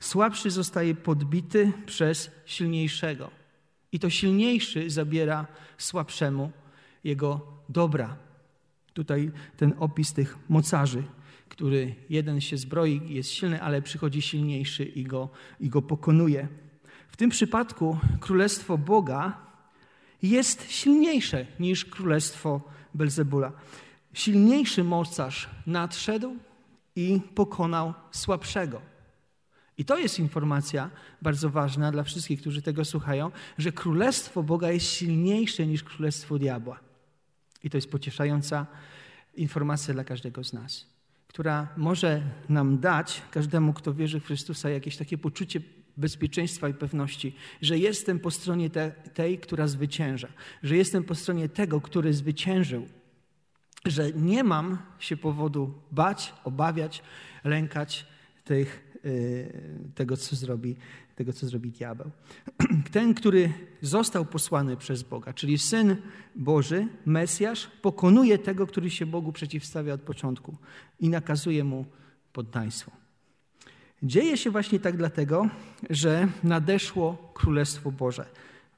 Słabszy 0.03 0.51
zostaje 0.51 0.95
podbity 0.95 1.73
przez 1.87 2.31
silniejszego. 2.47 3.31
I 3.93 3.99
to 3.99 4.11
silniejszy 4.11 4.91
zabiera 4.91 5.47
słabszemu 5.79 6.51
jego 7.05 7.41
dobra. 7.69 8.17
Tutaj 8.93 9.31
ten 9.57 9.75
opis 9.79 10.13
tych 10.13 10.39
mocarzy, 10.49 11.03
który 11.49 11.95
jeden 12.11 12.41
się 12.41 12.57
zbroi, 12.57 13.15
jest 13.15 13.31
silny, 13.31 13.63
ale 13.63 13.83
przychodzi 13.83 14.23
silniejszy 14.23 14.85
i 14.85 15.05
go, 15.05 15.29
i 15.61 15.69
go 15.69 15.83
pokonuje. 15.83 16.49
W 17.09 17.17
tym 17.17 17.31
przypadku 17.31 17.99
królestwo 18.21 18.79
Boga 18.79 19.37
jest 20.23 20.71
silniejsze 20.71 21.47
niż 21.61 21.85
królestwo 21.85 22.61
Belzebula. 22.95 23.53
Silniejszy 24.13 24.85
mocarz 24.85 25.51
nadszedł 25.67 26.37
i 26.97 27.21
pokonał 27.35 27.95
słabszego. 28.11 28.92
I 29.79 29.85
to 29.85 29.99
jest 29.99 30.19
informacja 30.19 30.91
bardzo 31.23 31.51
ważna 31.51 31.93
dla 31.93 32.03
wszystkich, 32.03 32.41
którzy 32.41 32.63
tego 32.63 32.85
słuchają, 32.85 33.31
że 33.59 33.73
królestwo 33.73 34.43
Boga 34.43 34.71
jest 34.71 34.87
silniejsze 34.87 35.67
niż 35.67 35.85
królestwo 35.85 36.39
diabła. 36.39 36.81
I 37.63 37.71
to 37.71 37.77
jest 37.77 37.91
pocieszająca 37.91 38.67
informacja 39.35 39.95
dla 39.95 40.05
każdego 40.05 40.45
z 40.45 40.53
nas, 40.53 40.87
która 41.29 41.69
może 41.77 42.23
nam 42.49 42.79
dać, 42.79 43.23
każdemu, 43.31 43.73
kto 43.73 43.95
wierzy 43.95 44.21
w 44.21 44.27
Chrystusa, 44.27 44.71
jakieś 44.71 44.97
takie 44.97 45.19
poczucie 45.19 45.61
bezpieczeństwa 45.97 46.69
i 46.69 46.75
pewności, 46.75 47.35
że 47.63 47.79
jestem 47.79 48.21
po 48.21 48.31
stronie 48.31 48.71
te, 48.71 48.91
tej, 48.91 49.39
która 49.39 49.67
zwycięża, 49.67 50.29
że 50.63 50.77
jestem 50.77 51.05
po 51.05 51.15
stronie 51.15 51.49
tego, 51.49 51.81
który 51.81 52.13
zwyciężył, 52.13 52.89
że 53.87 54.13
nie 54.13 54.45
mam 54.45 54.79
się 54.99 55.17
powodu 55.17 55.75
bać, 55.91 56.35
obawiać, 56.45 57.03
lękać 57.45 58.07
tych 58.45 58.92
tego, 59.95 60.17
co 60.17 60.37
zrobi, 60.37 60.77
tego, 61.17 61.33
co 61.33 61.47
zrobi 61.47 61.71
diabeł. 61.71 62.11
Ten, 62.93 63.15
który 63.15 63.53
został 63.81 64.25
posłany 64.25 64.77
przez 64.77 65.03
Boga, 65.03 65.33
czyli 65.33 65.59
Syn 65.59 65.97
Boży, 66.37 66.89
Mesjasz, 67.07 67.67
pokonuje 67.83 68.39
tego, 68.39 68.67
który 68.67 68.91
się 68.91 69.07
Bogu 69.07 69.33
przeciwstawia 69.33 69.95
od 69.95 70.01
początku 70.01 70.57
i 71.01 71.09
nakazuje 71.09 71.65
mu 71.65 71.87
poddaństwo. 72.33 72.91
Dzieje 74.03 74.37
się 74.37 74.51
właśnie 74.51 74.81
tak 74.81 74.97
dlatego, 74.97 75.49
że 75.91 76.29
nadeszło 76.45 77.33
Królestwo 77.35 77.93
Boże. 77.93 78.25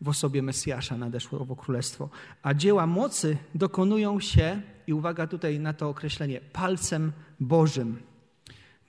W 0.00 0.08
osobie 0.08 0.42
Mesjasza 0.42 0.96
nadeszło 0.96 1.40
owo 1.40 1.56
Królestwo. 1.56 2.08
A 2.42 2.54
dzieła 2.54 2.86
mocy 2.86 3.36
dokonują 3.54 4.20
się, 4.20 4.62
i 4.86 4.92
uwaga 4.92 5.26
tutaj 5.26 5.60
na 5.60 5.72
to 5.72 5.88
określenie, 5.88 6.40
palcem 6.52 7.12
Bożym. 7.40 7.96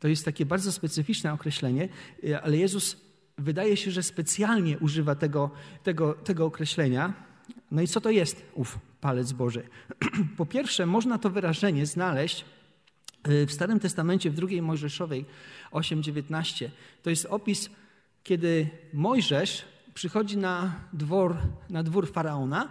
To 0.06 0.10
jest 0.10 0.26
takie 0.26 0.46
bardzo 0.46 0.72
specyficzne 0.72 1.34
określenie, 1.34 1.90
y, 2.24 2.42
ale 2.42 2.58
Jezus 2.58 2.98
wydaje 3.38 3.78
się, 3.78 3.92
że 3.92 4.04
specjalnie 4.04 4.80
używa 4.80 5.16
tego, 5.16 5.52
tego, 5.84 6.14
tego 6.14 6.46
określenia. 6.46 7.14
No 7.72 7.82
i 7.82 7.88
co 7.88 8.02
to 8.02 8.10
jest 8.10 8.46
ów 8.54 8.80
palec 9.02 9.32
Boży? 9.32 9.64
Po 10.38 10.46
pierwsze, 10.46 10.86
można 10.86 11.18
to 11.18 11.30
wyrażenie 11.30 11.86
znaleźć 11.86 12.46
w 13.24 13.52
Starym 13.52 13.80
Testamencie, 13.80 14.30
w 14.30 14.34
drugiej 14.34 14.62
Mojżeszowej 14.62 15.26
8:19, 15.72 16.70
to 17.04 17.10
jest 17.10 17.26
opis, 17.26 17.70
kiedy 18.24 18.70
Mojżesz 18.94 19.66
przychodzi 19.94 20.38
na 20.38 20.76
dwór, 20.94 21.38
na 21.70 21.84
dwór 21.84 22.12
faraona 22.12 22.70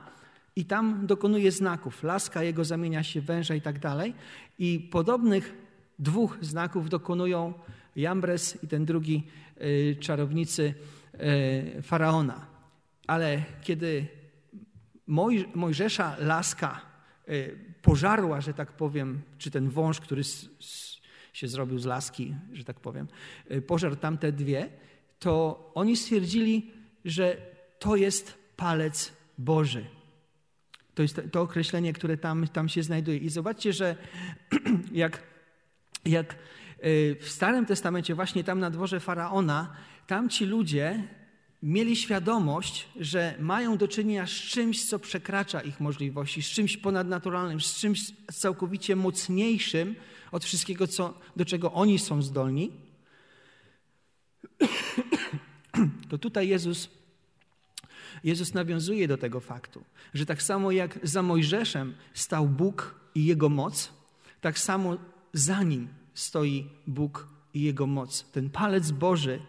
i 0.57 0.65
tam 0.65 1.07
dokonuje 1.07 1.53
znaków. 1.53 2.03
Laska 2.03 2.43
jego 2.43 2.65
zamienia 2.65 3.03
się 3.03 3.21
w 3.21 3.25
węża 3.25 3.55
i 3.55 3.61
tak 3.61 3.79
dalej. 3.79 4.15
I 4.59 4.89
podobnych 4.93 5.64
dwóch 5.99 6.39
znaków 6.41 6.89
dokonują 6.89 7.53
Jambres 7.97 8.65
i 8.65 8.69
ten 8.69 8.85
drugi 8.85 9.27
y, 9.61 9.97
czarownicy 10.01 10.75
y, 11.79 11.83
faraona. 11.83 12.47
Ale 13.07 13.43
kiedy 13.63 14.07
Moj, 15.07 15.49
Mojżesza 15.55 16.17
laska 16.19 16.81
y, 17.29 17.59
pożarła, 17.83 18.41
że 18.41 18.55
tak 18.55 18.73
powiem, 18.73 19.23
czy 19.39 19.51
ten 19.51 19.69
wąż, 19.69 20.01
który 20.01 20.23
się 21.33 21.49
zrobił 21.49 21.79
z 21.79 21.85
laski, 21.85 22.35
że 22.53 22.65
tak 22.65 22.81
powiem, 22.81 23.09
pożarł 23.67 23.97
tamte 23.97 24.33
dwie, 24.33 24.69
to 25.19 25.71
oni 25.75 25.97
stwierdzili, 25.97 26.71
że 27.05 27.37
to 27.79 27.97
jest 27.97 28.39
palec 28.57 29.13
Boży. 29.39 29.85
To 30.95 31.03
jest 31.03 31.21
to 31.33 31.41
określenie, 31.41 31.93
które 31.93 32.17
tam, 32.17 32.49
tam 32.49 32.69
się 32.69 32.83
znajduje. 32.83 33.19
I 33.19 33.29
zobaczcie, 33.29 33.73
że 33.73 33.97
jak, 34.93 35.23
jak 36.05 36.35
y, 36.85 37.17
w 37.21 37.29
Starym 37.29 37.67
Testamencie, 37.67 38.15
właśnie 38.15 38.45
tam 38.45 38.61
na 38.61 38.71
dworze 38.71 39.01
faraona, 39.01 39.77
tam 40.07 40.29
ci 40.29 40.47
ludzie 40.47 41.09
mieli 41.63 41.97
świadomość, 41.97 42.89
że 43.01 43.35
mają 43.39 43.77
do 43.77 43.89
czynienia 43.89 44.27
z 44.27 44.31
czymś, 44.31 44.89
co 44.89 44.99
przekracza 44.99 45.61
ich 45.61 45.81
możliwości, 45.81 46.43
z 46.43 46.47
czymś 46.47 46.77
ponadnaturalnym, 46.77 47.61
z 47.61 47.77
czymś 47.77 48.13
całkowicie 48.33 48.97
mocniejszym 48.97 49.97
od 50.33 50.45
wszystkiego, 50.45 50.87
co, 50.87 51.15
do 51.37 51.45
czego 51.45 51.73
oni 51.73 51.99
są 51.99 52.23
zdolni. 52.23 52.71
To 56.09 56.19
tutaj 56.19 56.49
Jezus 56.49 56.89
Jezus 58.25 58.55
nawiązuje 58.55 59.09
do 59.09 59.19
tego 59.19 59.41
faktu, 59.41 59.85
że 60.15 60.27
tak 60.27 60.43
samo 60.43 60.71
jak 60.71 60.99
za 61.03 61.23
Mojżeszem 61.23 61.95
stał 62.15 62.49
Bóg 62.49 62.95
i 63.15 63.25
Jego 63.25 63.49
moc, 63.49 63.93
tak 64.41 64.59
samo 64.59 64.97
za 65.35 65.63
nim 65.63 65.89
stoi 66.15 66.67
Bóg 66.87 67.29
i 67.55 67.63
Jego 67.63 67.87
moc. 67.87 68.25
Ten 68.33 68.51
palec 68.51 68.91
Boży 68.91 69.41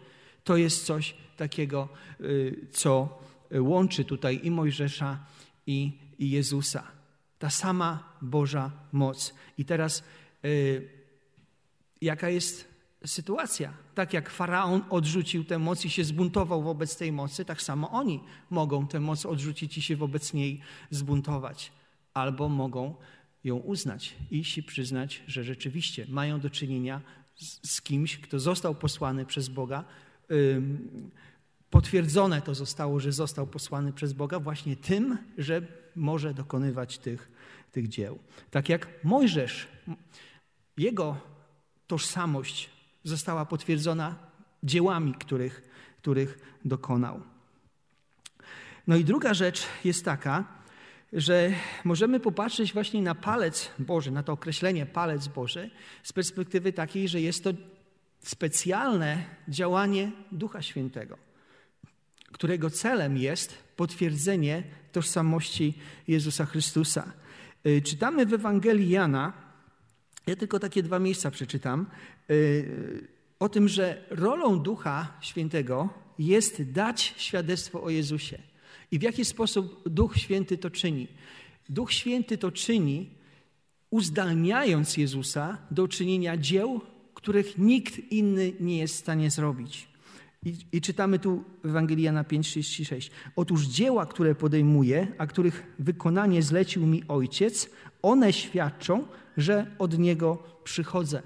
to 0.44 0.56
jest 0.56 0.86
coś 0.86 1.14
takiego, 1.36 1.88
y, 2.20 2.66
co 2.72 3.18
łączy 3.60 4.04
tutaj 4.04 4.40
i 4.42 4.50
Mojżesza, 4.50 5.18
i, 5.66 5.92
i 6.18 6.30
Jezusa. 6.30 6.82
Ta 7.38 7.50
sama 7.50 8.12
Boża 8.22 8.70
moc. 8.92 9.34
I 9.58 9.64
teraz, 9.64 10.04
y, 10.44 10.88
jaka 12.00 12.28
jest 12.28 12.68
sytuacja. 13.06 13.72
Tak 13.94 14.12
jak 14.12 14.30
faraon 14.30 14.84
odrzucił 14.90 15.44
tę 15.44 15.58
moc 15.58 15.84
i 15.84 15.90
się 15.90 16.04
zbuntował 16.04 16.62
wobec 16.62 16.96
tej 16.96 17.12
mocy, 17.12 17.44
tak 17.44 17.62
samo 17.62 17.90
oni 17.90 18.20
mogą 18.50 18.86
tę 18.86 19.00
moc 19.00 19.26
odrzucić 19.26 19.78
i 19.78 19.82
się 19.82 19.96
wobec 19.96 20.32
niej 20.32 20.60
zbuntować. 20.90 21.72
Albo 22.14 22.48
mogą 22.48 22.94
ją 23.46 23.56
uznać 23.56 24.14
i 24.30 24.44
się 24.44 24.62
przyznać, 24.62 25.22
że 25.26 25.44
rzeczywiście 25.44 26.06
mają 26.08 26.40
do 26.40 26.50
czynienia 26.50 27.00
z, 27.36 27.70
z 27.70 27.82
kimś, 27.82 28.18
kto 28.18 28.40
został 28.40 28.74
posłany 28.74 29.26
przez 29.26 29.48
Boga. 29.48 29.84
Potwierdzone 31.70 32.42
to 32.42 32.54
zostało, 32.54 33.00
że 33.00 33.12
został 33.12 33.46
posłany 33.46 33.92
przez 33.92 34.12
Boga 34.12 34.40
właśnie 34.40 34.76
tym, 34.76 35.18
że 35.38 35.62
może 35.96 36.34
dokonywać 36.34 36.98
tych, 36.98 37.30
tych 37.72 37.88
dzieł. 37.88 38.18
Tak 38.50 38.68
jak 38.68 39.04
Mojżesz, 39.04 39.68
jego 40.76 41.16
tożsamość 41.86 42.70
została 43.04 43.46
potwierdzona 43.46 44.16
dziełami, 44.62 45.14
których, 45.14 45.62
których 46.02 46.38
dokonał. 46.64 47.22
No 48.86 48.96
i 48.96 49.04
druga 49.04 49.34
rzecz 49.34 49.66
jest 49.84 50.04
taka, 50.04 50.55
że 51.16 51.52
możemy 51.84 52.20
popatrzeć 52.20 52.72
właśnie 52.72 53.02
na 53.02 53.14
palec 53.14 53.70
Boży, 53.78 54.10
na 54.10 54.22
to 54.22 54.32
określenie 54.32 54.86
palec 54.86 55.28
Boży 55.28 55.70
z 56.02 56.12
perspektywy 56.12 56.72
takiej, 56.72 57.08
że 57.08 57.20
jest 57.20 57.44
to 57.44 57.50
specjalne 58.20 59.24
działanie 59.48 60.12
Ducha 60.32 60.62
Świętego, 60.62 61.18
którego 62.32 62.70
celem 62.70 63.16
jest 63.16 63.54
potwierdzenie 63.76 64.62
tożsamości 64.92 65.74
Jezusa 66.08 66.46
Chrystusa. 66.46 67.12
Y, 67.66 67.82
czytamy 67.82 68.26
w 68.26 68.32
Ewangelii 68.32 68.90
Jana, 68.90 69.32
ja 70.26 70.36
tylko 70.36 70.58
takie 70.58 70.82
dwa 70.82 70.98
miejsca 70.98 71.30
przeczytam. 71.30 71.86
Y, 72.30 73.08
o 73.38 73.48
tym, 73.48 73.68
że 73.68 74.04
rolą 74.10 74.58
Ducha 74.58 75.16
Świętego 75.20 75.88
jest 76.18 76.72
dać 76.72 77.14
świadectwo 77.16 77.82
o 77.82 77.90
Jezusie. 77.90 78.38
I 78.90 78.98
w 78.98 79.02
jaki 79.02 79.24
sposób 79.24 79.88
Duch 79.88 80.16
Święty 80.16 80.58
to 80.58 80.70
czyni? 80.70 81.08
Duch 81.68 81.92
Święty 81.92 82.38
to 82.38 82.52
czyni, 82.52 83.10
uzdalniając 83.90 84.96
Jezusa 84.96 85.58
do 85.70 85.88
czynienia 85.88 86.36
dzieł, 86.36 86.80
których 87.14 87.58
nikt 87.58 87.98
inny 88.12 88.52
nie 88.60 88.78
jest 88.78 88.94
w 88.94 88.98
stanie 88.98 89.30
zrobić. 89.30 89.88
I, 90.44 90.54
i 90.72 90.80
czytamy 90.80 91.18
tu 91.18 91.44
Ewangelii 91.64 92.04
Jana 92.04 92.22
5,36. 92.22 93.10
Otóż 93.36 93.66
dzieła, 93.66 94.06
które 94.06 94.34
podejmuję, 94.34 95.12
a 95.18 95.26
których 95.26 95.74
wykonanie 95.78 96.42
zlecił 96.42 96.86
mi 96.86 97.02
Ojciec, 97.08 97.70
one 98.02 98.32
świadczą, 98.32 99.06
że 99.36 99.66
od 99.78 99.98
Niego 99.98 100.42
przychodzę. 100.64 101.22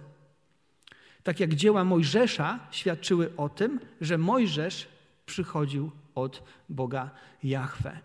Tak 1.22 1.40
jak 1.40 1.54
dzieła 1.54 1.84
Mojżesza 1.84 2.68
świadczyły 2.70 3.36
o 3.36 3.48
tym, 3.48 3.80
że 4.00 4.18
Mojżesz 4.18 4.88
przychodził 5.26 5.90
od 6.14 6.42
Boga 6.68 7.10
Jahwe. 7.42 8.00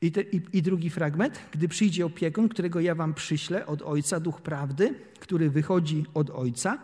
I, 0.00 0.12
te, 0.12 0.22
i, 0.22 0.40
I, 0.52 0.62
drugi 0.62 0.90
fragment. 0.90 1.38
Gdy 1.52 1.68
przyjdzie 1.68 2.06
opiekun, 2.06 2.48
którego 2.48 2.80
ja 2.80 2.94
wam 2.94 3.14
przyślę 3.14 3.66
od 3.66 3.82
Ojca, 3.82 4.20
Duch 4.20 4.40
Prawdy, 4.40 4.94
który 5.20 5.50
wychodzi 5.50 6.04
od 6.14 6.30
Ojca, 6.30 6.78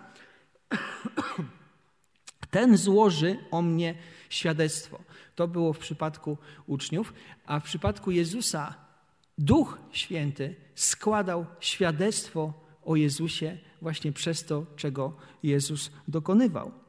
ten 2.51 2.77
złoży 2.77 3.37
o 3.51 3.63
mnie 3.63 3.95
świadectwo. 4.29 5.01
To 5.35 5.49
było 5.49 5.73
w 5.73 5.79
przypadku 5.79 6.39
uczniów, 6.67 7.15
a 7.47 7.61
w 7.61 7.65
przypadku 7.65 8.11
Jezusa 8.11 8.75
Duch 9.39 9.79
Święty 9.93 10.55
składał 10.75 11.47
świadectwo 11.61 12.53
o 12.85 12.97
Jezusie 12.97 13.59
właśnie 13.81 14.13
przez 14.13 14.45
to, 14.45 14.67
czego 14.77 15.17
Jezus 15.43 15.91
dokonywał. 16.09 16.82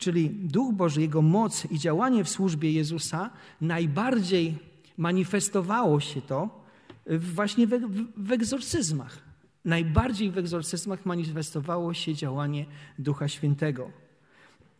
Czyli 0.00 0.30
Duch 0.30 0.74
Boży, 0.74 1.00
Jego 1.00 1.22
moc 1.22 1.70
i 1.70 1.78
działanie 1.78 2.24
w 2.24 2.28
służbie 2.28 2.72
Jezusa 2.72 3.30
najbardziej 3.60 4.58
manifestowało 4.96 6.00
się 6.00 6.22
to 6.22 6.64
właśnie 7.06 7.66
w, 7.66 7.70
w, 7.70 8.06
w 8.16 8.32
egzorcyzmach. 8.32 9.18
Najbardziej 9.64 10.30
w 10.30 10.38
egzorcyzmach 10.38 11.06
manifestowało 11.06 11.94
się 11.94 12.14
działanie 12.14 12.66
Ducha 12.98 13.28
Świętego. 13.28 13.90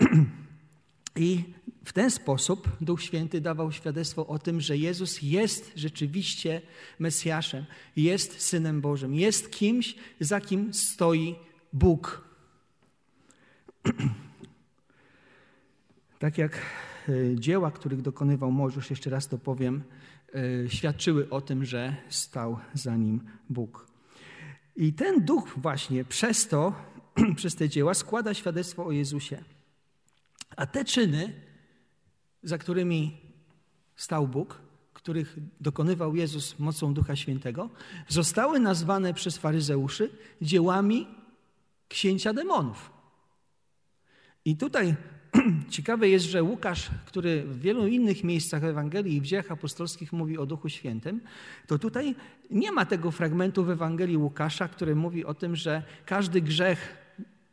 I 1.16 1.44
w 1.84 1.92
ten 1.92 2.10
sposób 2.10 2.68
Duch 2.80 3.02
Święty 3.02 3.40
dawał 3.40 3.72
świadectwo 3.72 4.26
o 4.26 4.38
tym, 4.38 4.60
że 4.60 4.76
Jezus 4.76 5.22
jest 5.22 5.72
rzeczywiście 5.76 6.62
Mesjaszem, 6.98 7.64
jest 7.96 8.40
Synem 8.40 8.80
Bożym, 8.80 9.14
jest 9.14 9.52
kimś, 9.52 9.94
za 10.20 10.40
kim 10.40 10.74
stoi 10.74 11.34
Bóg. 11.72 12.24
tak 16.20 16.38
jak 16.38 16.56
e, 17.08 17.36
dzieła, 17.36 17.70
których 17.70 18.02
dokonywał 18.02 18.52
Mojżesz, 18.52 18.90
jeszcze 18.90 19.10
raz 19.10 19.28
to 19.28 19.38
powiem, 19.38 19.82
e, 20.34 20.70
świadczyły 20.70 21.30
o 21.30 21.40
tym, 21.40 21.64
że 21.64 21.96
stał 22.08 22.58
za 22.74 22.96
nim 22.96 23.20
Bóg. 23.50 23.86
I 24.76 24.92
ten 24.92 25.24
duch 25.24 25.54
właśnie 25.56 26.04
przez 26.04 26.48
to, 26.48 26.74
przez 27.36 27.54
te 27.54 27.68
dzieła 27.68 27.94
składa 27.94 28.34
świadectwo 28.34 28.86
o 28.86 28.92
Jezusie. 28.92 29.44
A 30.56 30.66
te 30.66 30.84
czyny, 30.84 31.32
za 32.42 32.58
którymi 32.58 33.20
stał 33.96 34.28
Bóg, 34.28 34.60
których 34.92 35.36
dokonywał 35.60 36.16
Jezus 36.16 36.58
mocą 36.58 36.94
Ducha 36.94 37.16
Świętego, 37.16 37.70
zostały 38.08 38.60
nazwane 38.60 39.14
przez 39.14 39.38
faryzeuszy 39.38 40.10
dziełami 40.42 41.06
księcia 41.88 42.32
demonów. 42.32 42.90
I 44.44 44.56
tutaj 44.56 44.96
ciekawe 45.70 46.08
jest, 46.08 46.24
że 46.24 46.42
Łukasz, 46.42 46.90
który 47.06 47.42
w 47.42 47.60
wielu 47.60 47.86
innych 47.86 48.24
miejscach 48.24 48.64
Ewangelii 48.64 49.16
i 49.16 49.20
w 49.20 49.24
dziejach 49.24 49.50
apostolskich 49.50 50.12
mówi 50.12 50.38
o 50.38 50.46
Duchu 50.46 50.68
Świętym, 50.68 51.20
to 51.66 51.78
tutaj 51.78 52.14
nie 52.50 52.72
ma 52.72 52.86
tego 52.86 53.10
fragmentu 53.10 53.64
w 53.64 53.70
Ewangelii 53.70 54.16
Łukasza, 54.16 54.68
który 54.68 54.94
mówi 54.94 55.24
o 55.24 55.34
tym, 55.34 55.56
że 55.56 55.82
każdy 56.06 56.40
grzech 56.40 56.96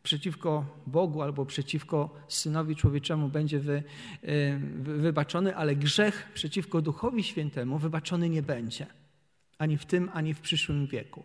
przeciwko 0.04 0.66
Bogu 0.88 1.22
albo 1.22 1.46
przeciwko 1.46 2.16
Synowi 2.28 2.76
Człowieczemu 2.76 3.30
będzie 3.30 3.60
wy, 3.60 3.84
wy, 4.80 4.98
wybaczony, 4.98 5.56
ale 5.56 5.76
grzech 5.76 6.32
przeciwko 6.34 6.82
Duchowi 6.82 7.24
Świętemu 7.24 7.78
wybaczony 7.78 8.30
nie 8.30 8.42
będzie. 8.42 8.86
Ani 9.58 9.78
w 9.78 9.86
tym, 9.86 10.10
ani 10.14 10.34
w 10.34 10.40
przyszłym 10.40 10.88
wieku. 10.88 11.24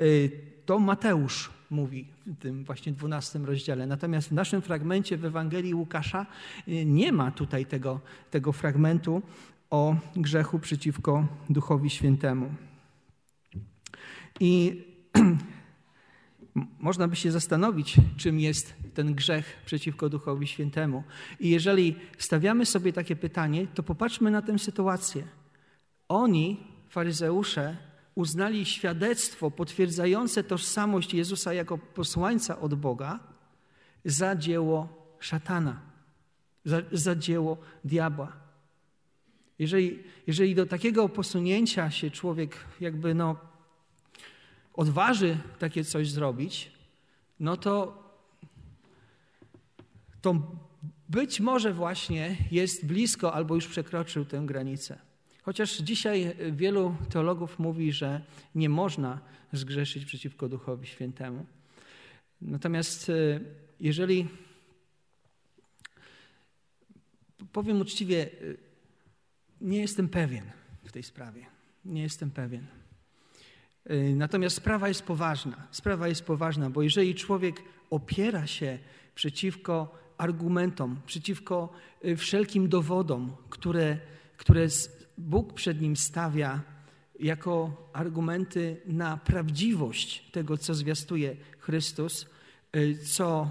Y, 0.00 0.30
to 0.66 0.78
Mateusz 0.78 1.50
mówi 1.70 2.08
w 2.26 2.36
tym 2.38 2.64
właśnie 2.64 2.92
12 2.92 3.38
rozdziale. 3.38 3.86
Natomiast 3.86 4.28
w 4.28 4.32
naszym 4.32 4.62
fragmencie 4.62 5.16
w 5.16 5.24
Ewangelii 5.24 5.74
Łukasza 5.74 6.26
y, 6.68 6.84
nie 6.84 7.12
ma 7.12 7.30
tutaj 7.30 7.66
tego, 7.66 8.00
tego 8.30 8.52
fragmentu 8.52 9.22
o 9.70 9.96
grzechu 10.16 10.58
przeciwko 10.58 11.26
Duchowi 11.50 11.90
Świętemu. 11.90 12.54
I 14.40 14.82
można 16.80 17.08
by 17.08 17.16
się 17.16 17.32
zastanowić, 17.32 17.96
czym 18.16 18.40
jest 18.40 18.74
ten 18.94 19.14
grzech 19.14 19.62
przeciwko 19.64 20.08
Duchowi 20.08 20.46
Świętemu. 20.46 21.02
I 21.40 21.50
jeżeli 21.50 21.96
stawiamy 22.18 22.66
sobie 22.66 22.92
takie 22.92 23.16
pytanie, 23.16 23.66
to 23.74 23.82
popatrzmy 23.82 24.30
na 24.30 24.42
tę 24.42 24.58
sytuację. 24.58 25.24
Oni, 26.08 26.60
faryzeusze, 26.88 27.76
uznali 28.16 28.66
świadectwo 28.66 29.50
potwierdzające 29.50 30.44
tożsamość 30.44 31.14
Jezusa 31.14 31.52
jako 31.52 31.78
posłańca 31.78 32.60
od 32.60 32.74
Boga 32.74 33.20
za 34.04 34.36
dzieło 34.36 34.88
szatana, 35.20 35.80
za, 36.64 36.82
za 36.92 37.16
dzieło 37.16 37.58
diabła. 37.84 38.32
Jeżeli, 39.58 40.02
jeżeli 40.26 40.54
do 40.54 40.66
takiego 40.66 41.08
posunięcia 41.08 41.90
się 41.90 42.10
człowiek 42.10 42.56
jakby 42.80 43.14
no, 43.14 43.36
odważy 44.74 45.38
takie 45.58 45.84
coś 45.84 46.10
zrobić, 46.10 46.72
no 47.40 47.56
to, 47.56 48.02
to 50.22 50.58
być 51.08 51.40
może 51.40 51.72
właśnie 51.72 52.36
jest 52.50 52.86
blisko 52.86 53.34
albo 53.34 53.54
już 53.54 53.66
przekroczył 53.66 54.24
tę 54.24 54.42
granicę. 54.46 55.05
Chociaż 55.46 55.76
dzisiaj 55.76 56.36
wielu 56.52 56.96
teologów 57.10 57.58
mówi, 57.58 57.92
że 57.92 58.20
nie 58.54 58.68
można 58.68 59.20
zgrzeszyć 59.52 60.04
przeciwko 60.04 60.48
Duchowi 60.48 60.86
Świętemu. 60.86 61.46
Natomiast 62.40 63.10
e, 63.10 63.40
jeżeli 63.80 64.28
powiem 67.52 67.80
uczciwie, 67.80 68.22
e, 68.22 68.28
nie 69.60 69.80
jestem 69.80 70.08
pewien 70.08 70.44
w 70.84 70.92
tej 70.92 71.02
sprawie. 71.02 71.46
Nie 71.84 72.02
jestem 72.02 72.30
pewien. 72.30 72.66
E, 73.84 73.96
natomiast 73.96 74.56
sprawa 74.56 74.88
jest 74.88 75.02
poważna. 75.02 75.68
Sprawa 75.70 76.08
jest 76.08 76.24
poważna, 76.24 76.70
bo 76.70 76.82
jeżeli 76.82 77.14
człowiek 77.14 77.62
opiera 77.90 78.46
się 78.46 78.78
przeciwko 79.14 79.98
argumentom, 80.18 81.00
przeciwko 81.06 81.72
wszelkim 82.16 82.68
dowodom, 82.68 83.36
które, 83.50 83.98
które 84.36 84.68
Bóg 85.18 85.52
przed 85.52 85.80
nim 85.80 85.96
stawia 85.96 86.62
jako 87.20 87.88
argumenty 87.92 88.82
na 88.86 89.16
prawdziwość 89.16 90.30
tego, 90.30 90.58
co 90.58 90.74
zwiastuje 90.74 91.36
Chrystus, 91.58 92.26
y, 92.76 92.98
co, 92.98 93.50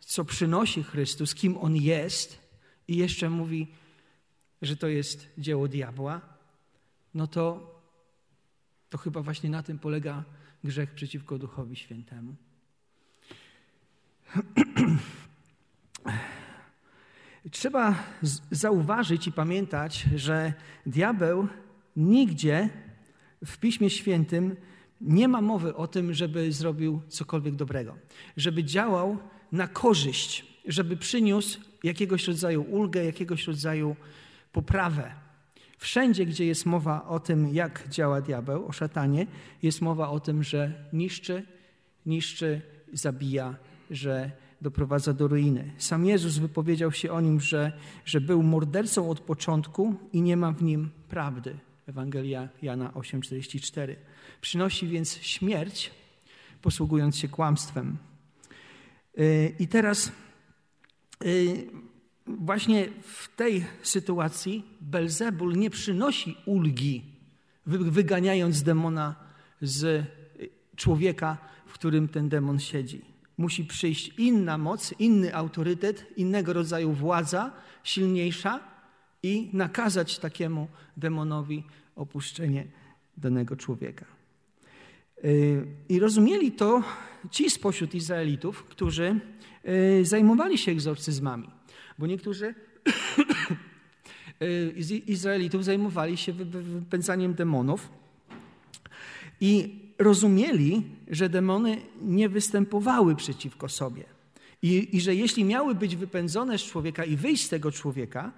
co 0.00 0.24
przynosi 0.24 0.82
Chrystus, 0.82 1.34
kim 1.34 1.56
On 1.56 1.76
jest, 1.76 2.38
i 2.88 2.96
jeszcze 2.96 3.30
mówi, 3.30 3.72
że 4.62 4.76
to 4.76 4.88
jest 4.88 5.28
dzieło 5.38 5.68
diabła, 5.68 6.20
no 7.14 7.26
to, 7.26 7.74
to 8.90 8.98
chyba 8.98 9.22
właśnie 9.22 9.50
na 9.50 9.62
tym 9.62 9.78
polega 9.78 10.24
grzech 10.64 10.94
przeciwko 10.94 11.38
Duchowi 11.38 11.76
Świętemu. 11.76 12.34
Trzeba 17.50 17.94
zauważyć 18.50 19.26
i 19.26 19.32
pamiętać, 19.32 20.06
że 20.16 20.52
diabeł 20.86 21.48
nigdzie 21.96 22.68
w 23.44 23.58
Piśmie 23.58 23.90
Świętym 23.90 24.56
nie 25.00 25.28
ma 25.28 25.40
mowy 25.40 25.74
o 25.76 25.86
tym, 25.86 26.14
żeby 26.14 26.52
zrobił 26.52 27.00
cokolwiek 27.08 27.54
dobrego, 27.54 27.96
żeby 28.36 28.64
działał 28.64 29.18
na 29.52 29.68
korzyść, 29.68 30.46
żeby 30.66 30.96
przyniósł 30.96 31.60
jakiegoś 31.82 32.28
rodzaju 32.28 32.62
ulgę, 32.62 33.04
jakiegoś 33.04 33.46
rodzaju 33.46 33.96
poprawę. 34.52 35.14
Wszędzie, 35.78 36.26
gdzie 36.26 36.46
jest 36.46 36.66
mowa 36.66 37.08
o 37.08 37.20
tym, 37.20 37.54
jak 37.54 37.88
działa 37.88 38.20
diabeł, 38.20 38.66
o 38.66 38.72
szatanie, 38.72 39.26
jest 39.62 39.80
mowa 39.80 40.08
o 40.08 40.20
tym, 40.20 40.42
że 40.42 40.72
niszczy, 40.92 41.42
niszczy, 42.06 42.60
zabija, 42.92 43.56
że 43.90 44.30
doprowadza 44.64 45.12
do 45.12 45.28
ruiny. 45.28 45.72
Sam 45.78 46.06
Jezus 46.06 46.38
wypowiedział 46.38 46.92
się 46.92 47.12
o 47.12 47.20
nim, 47.20 47.40
że, 47.40 47.72
że 48.04 48.20
był 48.20 48.42
mordercą 48.42 49.10
od 49.10 49.20
początku 49.20 49.94
i 50.12 50.22
nie 50.22 50.36
ma 50.36 50.52
w 50.52 50.62
nim 50.62 50.90
prawdy. 51.08 51.58
Ewangelia 51.86 52.48
Jana 52.62 52.90
8,44. 52.90 53.96
Przynosi 54.40 54.88
więc 54.88 55.16
śmierć, 55.16 55.90
posługując 56.62 57.16
się 57.16 57.28
kłamstwem. 57.28 57.96
Y, 59.18 59.54
I 59.58 59.68
teraz 59.68 60.12
y, 61.24 61.66
właśnie 62.26 62.88
w 63.02 63.36
tej 63.36 63.64
sytuacji 63.82 64.64
Belzebul 64.80 65.56
nie 65.56 65.70
przynosi 65.70 66.36
ulgi, 66.46 67.02
wyganiając 67.66 68.62
demona 68.62 69.14
z 69.62 70.06
człowieka, 70.76 71.38
w 71.66 71.72
którym 71.72 72.08
ten 72.08 72.28
demon 72.28 72.58
siedzi 72.58 73.13
musi 73.38 73.64
przyjść 73.64 74.12
inna 74.18 74.58
moc, 74.58 74.94
inny 74.98 75.34
autorytet, 75.34 76.06
innego 76.16 76.52
rodzaju 76.52 76.92
władza, 76.92 77.52
silniejsza 77.84 78.60
i 79.22 79.50
nakazać 79.52 80.18
takiemu 80.18 80.68
demonowi 80.96 81.64
opuszczenie 81.96 82.66
danego 83.16 83.56
człowieka. 83.56 84.04
Y, 85.24 85.66
I 85.88 85.98
rozumieli 85.98 86.52
to 86.52 86.82
ci 87.30 87.50
spośród 87.50 87.94
Izraelitów, 87.94 88.64
którzy 88.64 89.20
y, 90.00 90.04
zajmowali 90.04 90.58
się 90.58 90.72
egzorcyzmami, 90.72 91.50
bo 91.98 92.06
niektórzy 92.06 92.54
y, 94.42 94.72
Izraelitów 95.06 95.64
zajmowali 95.64 96.16
się 96.16 96.32
wypędzaniem 96.32 97.34
demonów 97.34 98.03
i 99.40 99.80
rozumieli, 99.98 100.82
że 101.08 101.28
demony 101.28 101.76
nie 102.02 102.28
występowały 102.28 103.16
przeciwko 103.16 103.68
sobie. 103.68 104.04
I, 104.62 104.96
I, 104.96 105.00
że 105.00 105.14
jeśli 105.14 105.44
miały 105.44 105.74
być 105.74 105.96
wypędzone 105.96 106.58
z 106.58 106.62
człowieka 106.62 107.04
i 107.04 107.16
wyjść 107.16 107.44
z 107.44 107.48
tego 107.48 107.72
człowieka, 107.72 108.32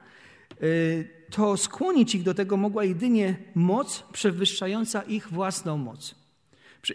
y, 0.63 1.09
to 1.31 1.57
skłonić 1.57 2.15
ich 2.15 2.23
do 2.23 2.35
tego 2.35 2.57
mogła 2.57 2.85
jedynie 2.85 3.37
moc 3.55 4.05
przewyższająca 4.13 5.03
ich 5.03 5.29
własną 5.29 5.79
moc. 5.79 6.15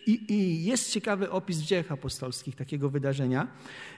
I, 0.07 0.33
I, 0.33 0.63
jest 0.63 0.91
ciekawy 0.91 1.29
opis 1.31 1.57
w 1.57 1.65
dziejach 1.65 1.91
apostolskich 1.91 2.55
takiego 2.55 2.89
wydarzenia, 2.89 3.47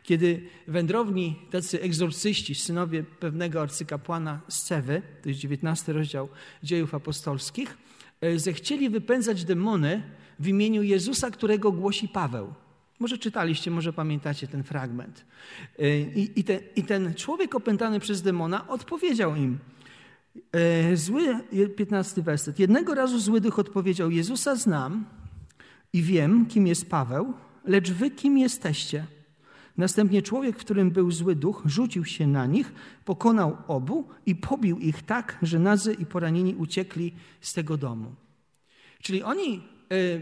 kiedy 0.04 0.50
wędrowni, 0.68 1.36
tacy 1.52 1.82
egzorcyści, 1.82 2.56
synowie 2.56 3.04
pewnego 3.04 3.62
arcykapłana 3.62 4.42
z 4.48 4.64
Cewy, 4.64 5.02
to 5.24 5.30
jest 5.30 5.42
19 5.42 5.94
rozdział 5.94 6.30
dziejów 6.64 6.96
apostolskich, 6.96 7.78
zechcieli 8.36 8.90
wypędzać 8.90 9.46
demony 9.46 10.02
w 10.40 10.48
imieniu 10.48 10.84
Jezusa, 10.84 11.32
którego 11.32 11.72
głosi 11.72 12.08
Paweł. 12.08 12.54
Może 13.00 13.18
czytaliście, 13.18 13.72
może 13.72 13.94
pamiętacie 13.94 14.48
ten 14.48 14.64
fragment. 14.64 15.26
Y, 15.80 16.12
I, 16.16 16.40
i, 16.40 16.44
te, 16.44 16.60
I, 16.76 16.84
ten 16.84 17.14
człowiek 17.14 17.56
opętany 17.56 18.00
przez 18.00 18.22
demona 18.22 18.68
odpowiedział 18.68 19.36
im. 19.36 19.60
Y, 20.92 20.98
zły, 20.98 21.40
15 21.76 22.22
werset. 22.22 22.60
Jednego 22.60 22.96
razu 22.96 23.20
zły 23.20 23.42
duch 23.42 23.60
odpowiedział: 23.60 24.12
Jezusa 24.12 24.56
znam 24.56 25.06
i 25.94 26.02
wiem, 26.02 26.46
kim 26.46 26.68
jest 26.68 26.90
Paweł, 26.90 27.34
lecz 27.66 27.92
wy 27.92 28.12
kim 28.12 28.38
jesteście? 28.38 29.06
Następnie 29.78 30.22
człowiek, 30.22 30.56
w 30.56 30.60
którym 30.60 30.92
był 30.92 31.12
zły 31.12 31.36
duch, 31.36 31.64
rzucił 31.66 32.06
się 32.06 32.28
na 32.28 32.46
nich, 32.46 32.74
pokonał 33.06 33.58
obu 33.68 34.08
i 34.26 34.36
pobił 34.36 34.80
ich 34.80 35.02
tak, 35.02 35.38
że 35.42 35.60
nazy 35.60 35.94
i 35.94 36.06
poranieni 36.06 36.56
uciekli 36.56 37.14
z 37.42 37.54
tego 37.54 37.78
domu. 37.78 38.16
Czyli 39.02 39.24
oni 39.24 39.62
E, 39.94 40.22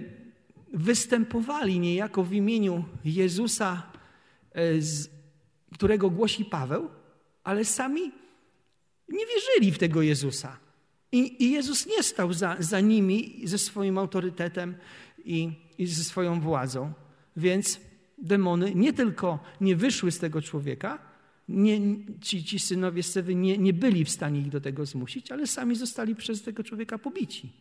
występowali 0.74 1.80
niejako 1.80 2.24
w 2.24 2.34
imieniu 2.34 2.84
Jezusa, 3.06 3.84
e, 4.56 4.62
którego 5.74 6.10
głosi 6.10 6.46
Paweł, 6.46 6.90
ale 7.44 7.66
sami 7.66 8.12
nie 9.10 9.26
wierzyli 9.26 9.72
w 9.72 9.78
tego 9.78 10.02
Jezusa. 10.02 10.58
I, 11.12 11.44
i 11.44 11.52
Jezus 11.52 11.88
nie 11.88 12.04
stał 12.04 12.34
za, 12.34 12.56
za 12.60 12.80
nimi 12.80 13.42
ze 13.44 13.58
swoim 13.58 13.98
autorytetem 13.98 14.76
i, 15.26 15.52
i 15.78 15.88
ze 15.88 16.04
swoją 16.04 16.42
władzą. 16.42 16.94
Więc 17.38 17.80
demony 18.22 18.76
nie 18.76 18.94
tylko 18.94 19.40
nie 19.62 19.76
wyszły 19.76 20.12
z 20.12 20.20
tego 20.20 20.42
człowieka, 20.42 21.12
nie, 21.50 21.80
ci, 22.22 22.44
ci 22.44 22.60
synowie 22.60 23.04
Sewy 23.04 23.36
nie, 23.36 23.58
nie 23.58 23.74
byli 23.74 24.06
w 24.06 24.10
stanie 24.10 24.40
ich 24.40 24.50
do 24.50 24.62
tego 24.62 24.86
zmusić, 24.86 25.32
ale 25.32 25.48
sami 25.48 25.76
zostali 25.76 26.16
przez 26.16 26.44
tego 26.44 26.64
człowieka 26.64 26.98
pobici. 26.98 27.52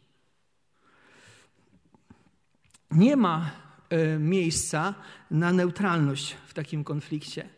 Nie 2.91 3.17
ma 3.17 3.51
e, 3.89 4.19
miejsca 4.19 4.95
na 5.31 5.53
neutralność 5.53 6.37
w 6.47 6.55
takim 6.55 6.85
konflikcie. 6.85 7.49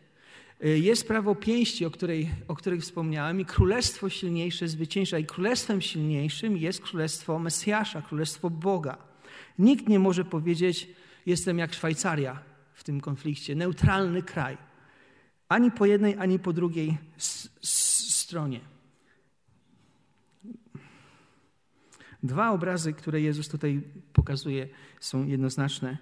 E, 0.61 0.69
jest 0.69 1.07
prawo 1.07 1.35
pięści, 1.35 1.85
o, 1.85 1.91
której, 1.91 2.29
o 2.47 2.55
których 2.55 2.81
wspomniałem, 2.81 3.39
i 3.39 3.45
królestwo 3.45 4.09
silniejsze 4.09 4.67
zwycięża. 4.67 5.19
I 5.19 5.25
królestwem 5.25 5.81
silniejszym 5.81 6.57
jest 6.57 6.81
królestwo 6.81 7.39
Mesjasza, 7.39 8.01
królestwo 8.01 8.49
Boga. 8.49 8.97
Nikt 9.59 9.87
nie 9.87 9.99
może 9.99 10.25
powiedzieć, 10.25 10.89
jestem 11.25 11.57
jak 11.57 11.73
Szwajcaria 11.73 12.52
w, 12.83 12.85
tym 12.85 13.01
konflikcie, 13.01 13.55
neutralny 13.55 14.23
kraj. 14.23 14.57
Ani 15.49 15.71
po 15.71 15.85
jednej, 15.85 16.17
ani 16.17 16.39
po 16.39 16.53
drugiej 16.53 16.97
stronie. 17.61 18.59
Dwa 22.23 22.51
obrazy, 22.51 22.93
które 22.93 23.21
Jezus 23.21 23.47
tutaj 23.47 23.81
pokazuje, 24.13 24.67
są 24.99 25.27
jednoznaczne. 25.27 25.97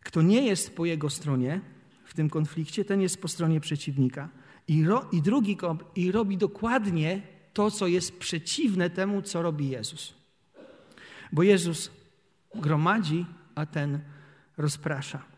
Kto 0.00 0.22
nie 0.22 0.46
jest 0.46 0.76
po 0.76 0.84
jego 0.84 1.10
stronie 1.10 1.60
w 2.04 2.14
tym 2.14 2.30
konflikcie, 2.30 2.84
ten 2.84 3.00
jest 3.00 3.20
po 3.20 3.28
stronie 3.28 3.60
przeciwnika. 3.60 4.28
I, 4.68 4.84
ro, 4.84 5.08
i 5.12 5.22
drugi 5.22 5.56
i 5.94 6.12
robi 6.12 6.36
dokładnie 6.36 7.22
to, 7.52 7.70
co 7.70 7.86
jest 7.86 8.18
przeciwne 8.18 8.90
temu, 8.90 9.22
co 9.22 9.42
robi 9.42 9.68
Jezus. 9.68 10.14
Bo 11.32 11.42
Jezus 11.42 11.90
gromadzi, 12.54 13.26
a 13.54 13.66
ten 13.66 14.00
rozprasza. 14.56 15.33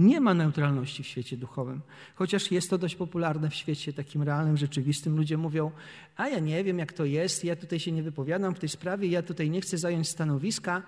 Nie 0.00 0.20
ma 0.20 0.34
neutralności 0.34 1.02
w 1.02 1.06
świecie 1.06 1.36
duchowym, 1.36 1.80
chociaż 2.14 2.50
jest 2.50 2.70
to 2.70 2.78
dość 2.78 2.96
popularne 2.96 3.50
w 3.50 3.54
świecie 3.54 3.92
takim 3.92 4.22
realnym, 4.22 4.56
rzeczywistym. 4.56 5.16
Ludzie 5.16 5.36
mówią, 5.36 5.70
a 6.16 6.28
ja 6.28 6.38
nie 6.38 6.64
wiem, 6.64 6.78
jak 6.78 6.92
to 6.92 7.04
jest, 7.04 7.44
ja 7.44 7.56
tutaj 7.56 7.80
się 7.80 7.92
nie 7.92 8.02
wypowiadam 8.02 8.54
w 8.54 8.58
tej 8.58 8.68
sprawie, 8.68 9.08
ja 9.08 9.22
tutaj 9.22 9.50
nie 9.50 9.60
chcę 9.60 9.78
zająć 9.78 10.08
stanowiska. 10.08 10.82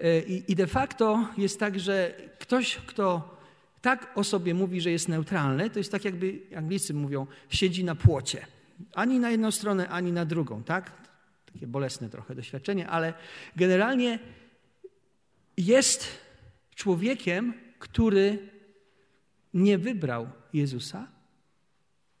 E, 0.00 0.20
I, 0.20 0.54
de 0.54 0.66
facto 0.66 1.28
jest 1.38 1.60
tak, 1.60 1.80
że 1.80 2.14
ktoś, 2.38 2.76
kto 2.76 3.36
tak 3.82 4.12
o 4.14 4.24
sobie 4.24 4.54
mówi, 4.54 4.80
że 4.80 4.90
jest 4.90 5.08
neutralny, 5.08 5.70
to 5.70 5.78
jest 5.78 5.92
tak, 5.92 6.04
jakby 6.04 6.40
Anglicy 6.56 6.94
mówią, 6.94 7.26
siedzi 7.48 7.84
na 7.84 7.94
płocie. 7.94 8.46
Ani 8.92 9.18
na 9.18 9.30
jedną 9.30 9.50
stronę, 9.50 9.88
ani 9.88 10.12
na 10.12 10.24
drugą, 10.24 10.62
tak? 10.62 10.92
Takie 11.52 11.66
bolesne 11.66 12.08
trochę 12.10 12.34
doświadczenie, 12.34 12.88
ale 12.88 13.14
generalnie 13.56 14.18
jest 15.56 16.08
człowiekiem, 16.74 17.54
który 17.78 18.53
nie 19.54 19.78
wybrał 19.78 20.28
Jezusa, 20.52 21.08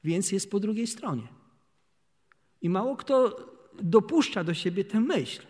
więc 0.04 0.32
jest 0.32 0.50
po 0.50 0.60
drugiej 0.60 0.86
stronie. 0.86 1.28
I 2.62 2.68
mało 2.68 2.96
kto 2.96 3.36
dopuszcza 3.82 4.44
do 4.44 4.54
siebie 4.54 4.84
tę 4.84 5.00
myśl, 5.00 5.42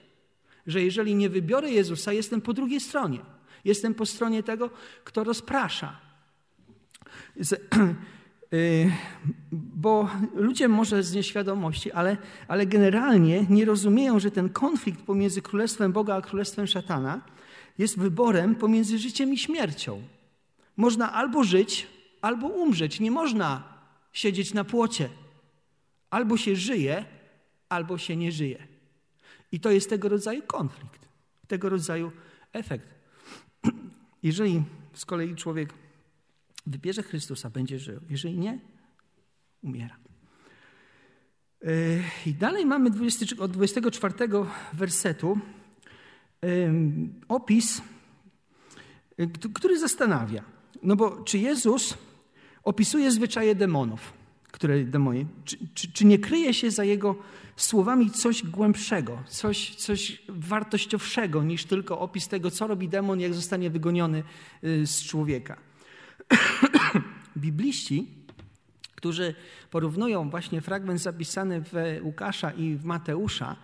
że 0.66 0.82
jeżeli 0.82 1.14
nie 1.14 1.28
wybiorę 1.28 1.70
Jezusa, 1.70 2.12
jestem 2.12 2.40
po 2.40 2.52
drugiej 2.52 2.80
stronie. 2.80 3.20
Jestem 3.64 3.94
po 3.94 4.06
stronie 4.06 4.42
tego, 4.42 4.70
kto 5.04 5.24
rozprasza. 5.24 6.00
Y, 8.52 8.92
bo 9.52 10.10
ludzie 10.34 10.68
może 10.68 11.02
z 11.02 11.14
nieświadomości, 11.14 11.92
ale, 11.92 12.16
ale 12.48 12.66
generalnie 12.66 13.46
nie 13.50 13.64
rozumieją, 13.64 14.20
że 14.20 14.30
ten 14.30 14.48
konflikt 14.48 15.02
pomiędzy 15.02 15.42
Królestwem 15.42 15.92
Boga 15.92 16.14
a 16.14 16.22
Królestwem 16.22 16.66
Szatana 16.66 17.20
jest 17.78 17.98
wyborem 17.98 18.54
pomiędzy 18.54 18.98
życiem 18.98 19.32
i 19.32 19.38
śmiercią. 19.38 20.02
Można 20.76 21.12
albo 21.12 21.44
żyć, 21.44 21.86
albo 22.22 22.46
umrzeć. 22.46 23.00
Nie 23.00 23.10
można 23.10 23.74
siedzieć 24.12 24.54
na 24.54 24.64
płocie. 24.64 25.08
Albo 26.10 26.36
się 26.36 26.56
żyje, 26.56 27.04
albo 27.68 27.98
się 27.98 28.16
nie 28.16 28.32
żyje. 28.32 28.66
I 29.52 29.60
to 29.60 29.70
jest 29.70 29.90
tego 29.90 30.08
rodzaju 30.08 30.42
konflikt, 30.42 31.08
tego 31.48 31.68
rodzaju 31.68 32.12
efekt. 32.52 32.94
Jeżeli 34.22 34.62
z 34.94 35.04
kolei 35.04 35.34
człowiek 35.34 35.74
wybierze 36.66 37.02
Chrystusa, 37.02 37.50
będzie 37.50 37.78
żył. 37.78 38.00
Jeżeli 38.10 38.38
nie, 38.38 38.58
umiera. 39.62 39.96
Yy, 41.62 42.02
I 42.26 42.34
dalej 42.34 42.66
mamy 42.66 42.90
20, 42.90 43.26
od 43.42 43.50
24 43.50 44.14
wersetu 44.72 45.38
opis, 47.28 47.82
yy, 49.18 49.28
który 49.54 49.78
zastanawia. 49.78 50.53
No 50.84 50.96
bo 50.96 51.22
czy 51.24 51.38
Jezus 51.38 51.94
opisuje 52.64 53.10
zwyczaje 53.10 53.54
demonów, 53.54 54.12
które 54.52 54.84
demoni, 54.84 55.26
czy, 55.44 55.56
czy, 55.74 55.92
czy, 55.92 56.04
nie 56.04 56.18
kryje 56.18 56.54
się 56.54 56.70
za 56.70 56.84
jego 56.84 57.16
słowami 57.56 58.10
coś 58.10 58.42
głębszego, 58.42 59.22
coś, 59.28 59.74
coś 59.74 60.22
wartościowszego 60.28 61.42
niż 61.42 61.64
tylko 61.64 61.98
opis 62.00 62.28
tego, 62.28 62.50
co 62.50 62.66
robi 62.66 62.88
demon, 62.88 63.20
jak 63.20 63.34
zostanie 63.34 63.70
wygoniony 63.70 64.22
y, 64.64 64.86
z 64.86 65.02
człowieka. 65.02 65.56
Bibliści, 67.36 68.06
którzy 68.94 69.34
porównują 69.70 70.30
właśnie 70.30 70.60
fragment 70.60 71.00
zapisany 71.00 71.60
w 71.60 72.00
Łukasza 72.02 72.50
i 72.50 72.76
w 72.76 72.84
Mateusza, 72.84 73.56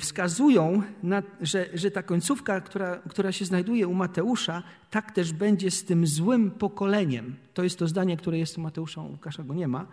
wskazują, 0.00 0.82
na, 1.02 1.22
że, 1.40 1.66
że 1.74 1.90
ta 1.90 2.02
końcówka, 2.02 2.60
która, 2.60 2.96
która 2.96 3.32
się 3.32 3.44
znajduje 3.44 3.88
u 3.88 3.94
Mateusza, 3.94 4.62
tak 4.90 5.12
też 5.12 5.32
będzie 5.32 5.70
z 5.70 5.84
tym 5.84 6.06
złym 6.06 6.50
pokoleniem. 6.50 7.36
To 7.54 7.64
jest 7.64 7.78
to 7.78 7.88
zdanie, 7.88 8.16
które 8.16 8.38
jest 8.38 8.58
u 8.58 8.60
Mateusza, 8.60 9.02
u 9.02 9.10
Łukasza 9.10 9.42
go 9.42 9.54
nie 9.54 9.68
ma. 9.68 9.86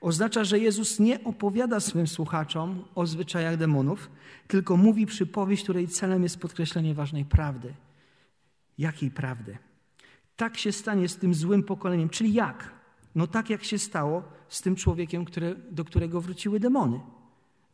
Oznacza, 0.00 0.44
że 0.44 0.58
Jezus 0.58 1.00
nie 1.00 1.24
opowiada 1.24 1.80
swym 1.80 2.06
słuchaczom 2.06 2.84
o 2.94 3.06
zwyczajach 3.06 3.56
demonów, 3.56 4.10
tylko 4.48 4.76
mówi 4.76 5.06
przypowieść, 5.06 5.62
której 5.62 5.88
celem 5.88 6.22
jest 6.22 6.40
podkreślenie 6.40 6.94
ważnej 6.94 7.24
prawdy. 7.24 7.74
Jakiej 8.78 9.10
prawdy? 9.10 9.58
Tak 10.36 10.58
się 10.58 10.72
stanie 10.72 11.08
z 11.08 11.16
tym 11.16 11.34
złym 11.34 11.62
pokoleniem. 11.62 12.08
Czyli 12.08 12.32
jak? 12.32 12.70
No 13.14 13.26
tak 13.26 13.50
jak 13.50 13.64
się 13.64 13.78
stało 13.78 14.22
z 14.48 14.62
tym 14.62 14.76
człowiekiem, 14.76 15.24
który, 15.24 15.56
do 15.70 15.84
którego 15.84 16.20
wróciły 16.20 16.60
demony. 16.60 17.00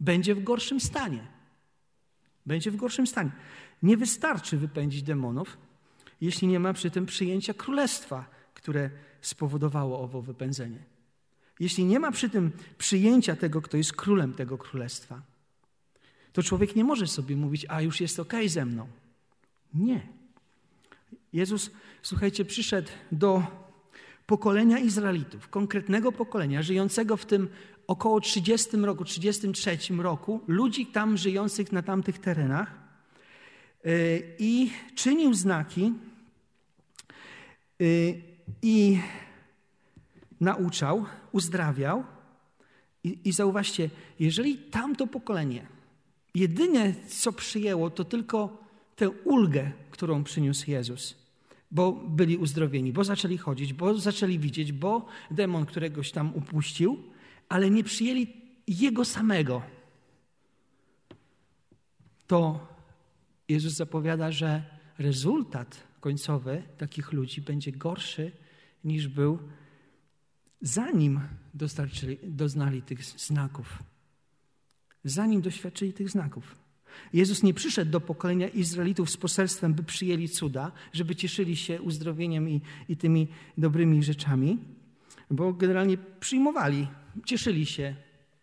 Będzie 0.01 0.35
w 0.35 0.43
gorszym 0.43 0.81
stanie. 0.81 1.38
Będzie 2.49 2.71
w 2.71 2.77
gorszym 2.77 3.07
stanie. 3.07 3.31
Nie 3.83 3.97
wystarczy 3.97 4.57
wypędzić 4.57 5.03
demonów, 5.03 5.59
jeśli 6.21 6.49
nie 6.49 6.61
ma 6.61 6.73
przy 6.73 6.91
tym 6.91 7.07
przyjęcia 7.07 7.55
królestwa, 7.55 8.25
które 8.55 8.91
spowodowało 9.21 10.01
owo 10.01 10.23
wypędzenie. 10.23 10.79
Jeśli 11.61 11.85
nie 11.85 12.01
ma 12.01 12.13
przy 12.13 12.31
tym 12.31 12.53
przyjęcia 12.79 13.37
tego, 13.37 13.63
kto 13.63 13.77
jest 13.77 13.93
królem 13.93 14.35
tego 14.35 14.59
królestwa, 14.59 15.23
to 16.33 16.43
człowiek 16.43 16.77
nie 16.77 16.85
może 16.85 17.07
sobie 17.07 17.37
mówić, 17.37 17.67
a 17.69 17.83
już 17.83 18.01
jest 18.01 18.21
ok 18.21 18.33
ze 18.47 18.65
mną. 18.65 18.87
Nie. 19.75 20.07
Jezus, 21.33 21.71
słuchajcie, 22.03 22.45
przyszedł 22.45 22.89
do 23.13 23.43
pokolenia 24.27 24.79
Izraelitów, 24.79 25.49
konkretnego 25.49 26.13
pokolenia, 26.13 26.63
żyjącego 26.63 27.17
w 27.17 27.27
tym 27.27 27.49
około 27.89 28.21
30 28.21 28.77
roku, 28.77 29.05
33 29.05 29.79
roku, 29.99 30.41
ludzi 30.47 30.87
tam 30.87 31.17
żyjących 31.17 31.73
na 31.73 31.83
tamtych 31.83 32.19
terenach 32.19 32.75
y, 33.87 34.37
i 34.39 34.71
czynił 34.95 35.35
znaki 35.35 35.93
y, 37.81 38.23
i 38.63 38.99
nauczał, 40.41 41.05
uzdrawiał. 41.33 42.05
I, 43.05 43.19
I 43.25 43.33
zauważcie, 43.33 43.91
jeżeli 44.21 44.59
tamto 44.59 45.07
pokolenie 45.07 45.67
jedynie 46.35 46.95
co 47.09 47.33
przyjęło, 47.33 47.91
to 47.91 48.05
tylko 48.05 48.65
tę 48.97 49.11
ulgę, 49.11 49.73
którą 49.91 50.25
przyniósł 50.25 50.71
Jezus, 50.71 51.15
bo 51.71 51.93
byli 51.93 52.37
uzdrowieni, 52.37 52.93
bo 52.93 53.05
zaczęli 53.05 53.39
chodzić, 53.39 53.73
bo 53.73 53.99
zaczęli 53.99 54.39
widzieć, 54.39 54.73
bo 54.73 55.07
demon 55.31 55.67
któregoś 55.67 56.13
tam 56.13 56.33
upuścił, 56.35 57.03
ale 57.49 57.71
nie 57.71 57.85
przyjęli 57.85 58.27
Jego 58.67 59.05
samego, 59.05 59.63
to 62.27 62.69
Jezus 63.49 63.73
zapowiada, 63.73 64.33
że 64.33 64.63
rezultat 64.99 65.85
końcowy 66.01 66.63
takich 66.79 67.13
ludzi 67.13 67.41
będzie 67.41 67.73
gorszy 67.73 68.33
niż 68.85 69.09
był 69.09 69.39
zanim 70.61 71.21
doznali 72.23 72.83
tych 72.83 73.05
znaków. 73.05 73.83
Zanim 75.05 75.41
doświadczyli 75.41 75.93
tych 75.93 76.11
znaków. 76.11 76.57
Jezus 77.13 77.43
nie 77.43 77.55
przyszedł 77.55 77.91
do 77.91 78.01
pokolenia 78.01 78.49
Izraelitów 78.49 79.11
z 79.11 79.17
poselstwem, 79.17 79.75
by 79.75 79.83
przyjęli 79.83 80.29
cuda, 80.29 80.73
żeby 80.93 81.17
cieszyli 81.17 81.57
się 81.57 81.83
uzdrowieniem 81.83 82.49
i, 82.49 82.61
i 82.89 82.97
tymi 82.97 83.29
dobrymi 83.59 84.03
rzeczami, 84.03 84.59
bo 85.31 85.53
generalnie 85.53 85.99
przyjmowali 86.21 86.89
cieszyli 87.27 87.67
się 87.67 87.95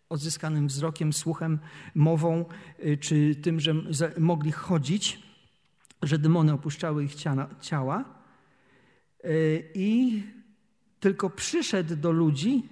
odzyskanym 0.08 0.66
wzrokiem, 0.66 1.12
słuchem, 1.12 1.58
mową, 1.94 2.44
y, 2.84 2.96
czy 2.96 3.34
tym, 3.34 3.60
że 3.60 3.74
mogli 4.18 4.52
chodzić, 4.52 5.18
że 6.02 6.18
demony 6.18 6.52
opuszczały 6.52 7.04
ich 7.04 7.14
ciała. 7.60 8.04
Y, 9.24 9.70
I 9.74 10.22
tylko 11.00 11.30
przyszedł 11.30 11.96
do 11.96 12.12
ludzi 12.12 12.62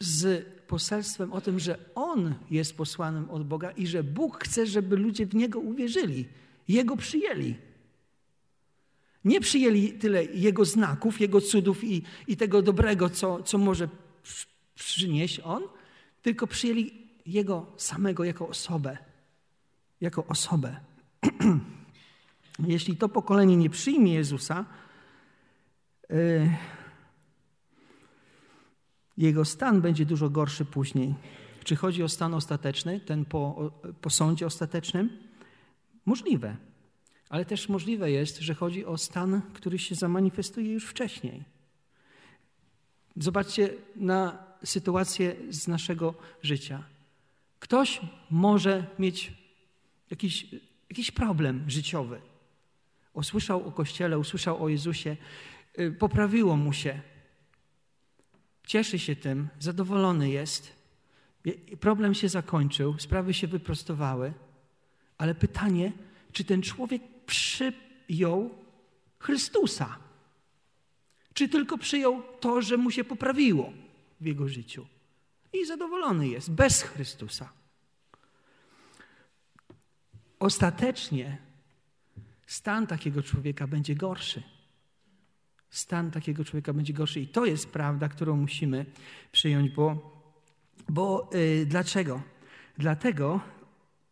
z 0.00 0.46
poselstwem 0.66 1.32
o 1.32 1.40
tym, 1.40 1.58
że 1.58 1.78
On 1.94 2.34
jest 2.50 2.76
posłanym 2.76 3.30
od 3.30 3.46
Boga 3.46 3.70
i 3.70 3.86
że 3.86 4.04
Bóg 4.04 4.44
chce, 4.44 4.66
żeby 4.66 4.96
ludzie 4.96 5.26
w 5.26 5.34
Niego 5.34 5.60
uwierzyli, 5.60 6.28
Jego 6.68 6.96
przyjęli. 6.96 7.54
Nie 9.24 9.40
przyjęli 9.40 9.92
tyle 9.92 10.24
Jego 10.24 10.64
znaków, 10.64 11.20
Jego 11.20 11.40
cudów 11.40 11.84
i, 11.84 12.02
i 12.26 12.36
tego 12.36 12.62
dobrego, 12.62 13.10
co, 13.10 13.42
co 13.42 13.58
może 13.58 13.88
przynieść 14.74 15.40
On, 15.44 15.62
tylko 16.22 16.46
przyjęli 16.46 16.92
Jego 17.26 17.66
samego 17.76 18.24
jako 18.24 18.48
osobę. 18.48 18.98
Jako 20.00 20.26
osobę. 20.26 20.76
Jeśli 22.66 22.96
to 22.96 23.08
pokolenie 23.08 23.56
nie 23.56 23.70
przyjmie 23.70 24.14
Jezusa, 24.14 24.64
yy, 26.10 26.50
jego 29.18 29.44
stan 29.44 29.80
będzie 29.80 30.06
dużo 30.06 30.30
gorszy 30.30 30.64
później. 30.64 31.14
Czy 31.64 31.76
chodzi 31.76 32.02
o 32.02 32.08
stan 32.08 32.34
ostateczny, 32.34 33.00
ten 33.00 33.24
po, 33.24 33.70
po 34.00 34.10
sądzie 34.10 34.46
ostatecznym? 34.46 35.10
Możliwe, 36.06 36.56
ale 37.28 37.44
też 37.44 37.68
możliwe 37.68 38.10
jest, 38.10 38.38
że 38.38 38.54
chodzi 38.54 38.84
o 38.86 38.98
stan, 38.98 39.42
który 39.54 39.78
się 39.78 39.94
zamanifestuje 39.94 40.72
już 40.72 40.86
wcześniej. 40.86 41.44
Zobaczcie 43.16 43.74
na 43.96 44.51
sytuację 44.64 45.36
z 45.50 45.68
naszego 45.68 46.14
życia. 46.42 46.84
Ktoś 47.58 48.00
może 48.30 48.86
mieć 48.98 49.32
jakiś, 50.10 50.46
jakiś 50.90 51.10
problem 51.10 51.64
życiowy. 51.70 52.20
Usłyszał 53.12 53.68
o 53.68 53.72
Kościele, 53.72 54.18
usłyszał 54.18 54.64
o 54.64 54.68
Jezusie, 54.68 55.16
y, 55.78 55.92
poprawiło 55.92 56.56
mu 56.56 56.72
się. 56.72 57.00
Cieszy 58.66 58.98
się 58.98 59.16
tym, 59.16 59.48
zadowolony 59.58 60.30
jest. 60.30 60.82
Problem 61.80 62.14
się 62.14 62.28
zakończył, 62.28 62.98
sprawy 62.98 63.34
się 63.34 63.46
wyprostowały, 63.46 64.32
ale 65.18 65.34
pytanie, 65.34 65.92
czy 66.32 66.44
ten 66.44 66.62
człowiek 66.62 67.02
przyjął 67.26 68.50
Chrystusa? 69.18 69.98
Czy 71.34 71.48
tylko 71.48 71.78
przyjął 71.78 72.22
to, 72.40 72.62
że 72.62 72.76
mu 72.76 72.90
się 72.90 73.04
poprawiło 73.04 73.72
w 74.22 74.26
jego 74.26 74.48
życiu? 74.48 74.86
I 75.52 75.66
zadowolony 75.66 76.28
jest, 76.28 76.50
bez 76.50 76.82
Chrystusa. 76.82 77.52
Ostatecznie 80.38 81.38
stan 82.46 82.86
takiego 82.86 83.22
człowieka 83.22 83.66
będzie 83.66 83.94
gorszy. 83.94 84.42
Stan 85.70 86.10
takiego 86.10 86.44
człowieka 86.44 86.72
będzie 86.72 86.92
gorszy. 86.92 87.20
I 87.20 87.28
to 87.28 87.46
jest 87.46 87.68
prawda, 87.68 88.08
którą 88.08 88.36
musimy 88.36 88.86
przyjąć, 89.32 89.70
bo, 89.70 90.12
bo 90.88 91.30
yy, 91.32 91.66
dlaczego? 91.66 92.22
Dlatego, 92.78 93.40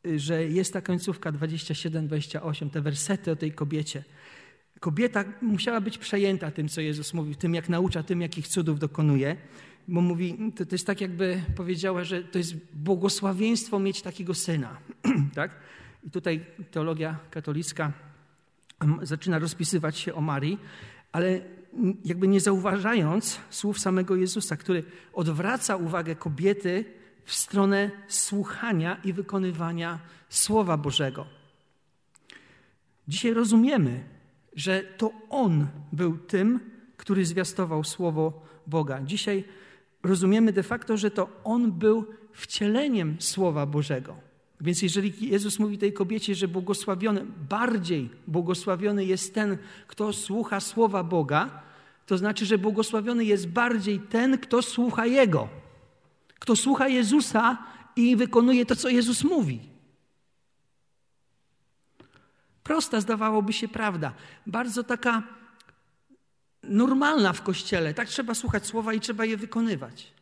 yy, 0.05 0.18
że 0.18 0.44
jest 0.44 0.73
ta 0.73 0.81
końcówka 0.81 1.33
27-28, 1.33 2.70
te 2.70 2.81
wersety 2.81 3.31
o 3.31 3.37
tej 3.37 3.53
kobiecie. 3.53 4.05
Kobieta 4.81 5.25
musiała 5.42 5.81
być 5.81 5.99
przejęta 5.99 6.51
tym, 6.51 6.68
co 6.68 6.81
Jezus 6.81 7.14
mówił, 7.14 7.35
tym, 7.35 7.55
jak 7.55 7.68
naucza, 7.68 8.03
tym, 8.03 8.20
jakich 8.20 8.49
cudów 8.49 8.79
dokonuje. 8.79 9.37
Bo 9.90 10.00
mówi, 10.00 10.53
to, 10.57 10.66
to 10.66 10.74
jest 10.74 10.87
tak, 10.87 11.00
jakby 11.00 11.42
powiedziała, 11.57 12.05
że 12.05 12.22
to 12.22 12.38
jest 12.38 12.55
błogosławieństwo 12.74 13.79
mieć 13.79 14.03
takiego 14.03 14.35
syna. 14.35 14.76
tak? 15.35 15.50
I 16.05 16.11
tutaj 16.11 16.46
teologia 16.70 17.18
katolicka 17.31 17.92
zaczyna 19.03 19.38
rozpisywać 19.38 19.98
się 19.98 20.14
o 20.14 20.20
Marii, 20.20 20.59
ale 21.12 21.40
jakby 22.05 22.29
nie 22.29 22.40
zauważając 22.40 23.40
słów 23.50 23.79
samego 23.79 24.16
Jezusa, 24.16 24.57
który 24.57 24.85
odwraca 25.12 25.76
uwagę 25.76 26.16
kobiety 26.16 26.85
w 27.24 27.35
stronę 27.35 27.90
słuchania 28.09 29.00
i 29.05 29.12
wykonywania 29.12 29.98
Słowa 30.29 30.76
Bożego. 30.76 31.26
Dzisiaj 33.09 33.35
rozumiemy, 33.35 34.05
że 34.57 34.83
to 34.83 35.12
On 35.31 35.66
był 35.92 36.18
tym, 36.18 36.61
który 36.96 37.26
zwiastował 37.26 37.85
Słowo 37.85 38.46
Boga. 38.66 39.03
Dzisiaj 39.03 39.44
rozumiemy 40.03 40.53
de 40.53 40.63
facto, 40.63 40.97
że 40.97 41.11
to 41.11 41.29
On 41.45 41.73
był 41.73 42.07
wcieleniem 42.33 43.17
Słowa 43.21 43.67
Bożego. 43.67 44.17
Więc 44.61 44.83
jeżeli 44.83 45.31
Jezus 45.31 45.59
mówi 45.59 45.79
tej 45.79 45.93
kobiecie, 45.93 46.35
że 46.35 46.49
błogosławiony, 46.49 47.27
bardziej 47.49 48.11
błogosławiony 48.27 49.05
jest 49.05 49.35
ten, 49.35 49.59
kto 49.87 50.13
słucha 50.13 50.61
słowa 50.61 51.05
Boga, 51.05 51.63
to 52.07 52.19
znaczy, 52.19 52.47
że 52.47 52.59
błogosławiony 52.59 53.25
jest 53.25 53.49
bardziej 53.49 54.01
ten, 54.01 54.39
kto 54.39 54.63
słucha 54.63 55.07
Jego, 55.07 55.49
kto 56.39 56.57
słucha 56.57 56.89
Jezusa 56.89 57.59
i 57.97 58.17
wykonuje 58.17 58.67
to, 58.67 58.77
co 58.77 58.89
Jezus 58.89 59.25
mówi. 59.25 59.61
Prosta 62.63 63.01
zdawałoby 63.01 63.53
się 63.53 63.69
prawda, 63.69 64.15
bardzo 64.47 64.85
taka 64.85 65.23
normalna 66.71 67.33
w 67.33 67.43
kościele. 67.43 67.95
Tak 67.95 68.09
trzeba 68.09 68.35
słuchać 68.35 68.67
słowa 68.67 68.95
i 68.95 69.01
trzeba 69.01 69.25
je 69.25 69.37
wykonywać. 69.37 70.13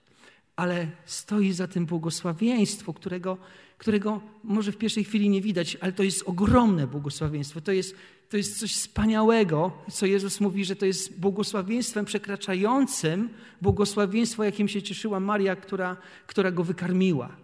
Ale 0.57 0.87
stoi 1.05 1.53
za 1.53 1.69
tym 1.69 1.87
błogosławieństwo, 1.87 2.95
którego 2.95 3.39
którego 3.79 4.21
może 4.45 4.73
w 4.73 4.77
pierwszej 4.77 5.05
chwili 5.05 5.29
nie 5.29 5.43
widać, 5.43 5.77
ale 5.81 5.93
to 5.93 6.03
jest 6.03 6.23
ogromne 6.27 6.87
błogosławieństwo. 6.87 7.61
To 7.61 7.73
jest, 7.73 7.97
to 8.29 8.37
jest 8.37 8.59
coś 8.59 8.75
wspaniałego, 8.75 9.73
co 9.91 10.07
Jezus 10.07 10.41
mówi, 10.41 10.65
że 10.65 10.77
to 10.77 10.87
jest 10.87 11.21
błogosławieństwem 11.21 12.05
przekraczającym 12.05 13.29
błogosławieństwo, 13.63 14.45
jakim 14.45 14.69
się 14.69 14.83
cieszyła 14.83 15.21
Maria, 15.21 15.57
która, 15.57 15.97
która 16.27 16.51
go 16.51 16.65
wykarmiła. 16.65 17.37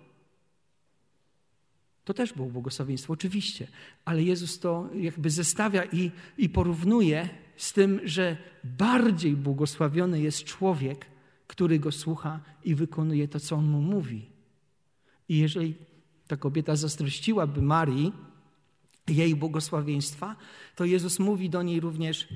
To 2.04 2.14
też 2.14 2.32
było 2.32 2.48
błogosławieństwo, 2.48 3.12
oczywiście, 3.12 3.68
ale 4.04 4.22
Jezus 4.22 4.58
to 4.58 4.88
jakby 4.94 5.30
zestawia 5.30 5.84
i, 5.84 6.10
i 6.38 6.48
porównuje 6.48 7.28
z 7.56 7.72
tym, 7.72 8.00
że 8.04 8.36
bardziej 8.64 9.36
błogosławiony 9.36 10.20
jest 10.20 10.44
człowiek, 10.44 11.06
który 11.46 11.78
go 11.78 11.92
słucha 11.92 12.40
i 12.64 12.74
wykonuje 12.74 13.28
to, 13.28 13.40
co 13.40 13.56
on 13.56 13.66
mu 13.66 13.80
mówi. 13.80 14.26
I 15.28 15.38
jeżeli 15.38 15.74
ta 16.26 16.36
kobieta 16.36 16.76
zazdrościłaby 16.76 17.62
Marii 17.62 18.12
jej 19.08 19.36
błogosławieństwa, 19.36 20.36
to 20.76 20.84
Jezus 20.84 21.18
mówi 21.18 21.50
do 21.50 21.62
niej 21.62 21.80
również, 21.80 22.28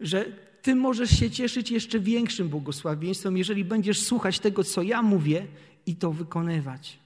że 0.00 0.24
ty 0.62 0.74
możesz 0.74 1.10
się 1.10 1.30
cieszyć 1.30 1.70
jeszcze 1.70 2.00
większym 2.00 2.48
błogosławieństwem, 2.48 3.36
jeżeli 3.36 3.64
będziesz 3.64 4.02
słuchać 4.02 4.38
tego, 4.38 4.64
co 4.64 4.82
ja 4.82 5.02
mówię 5.02 5.46
i 5.86 5.96
to 5.96 6.12
wykonywać. 6.12 7.03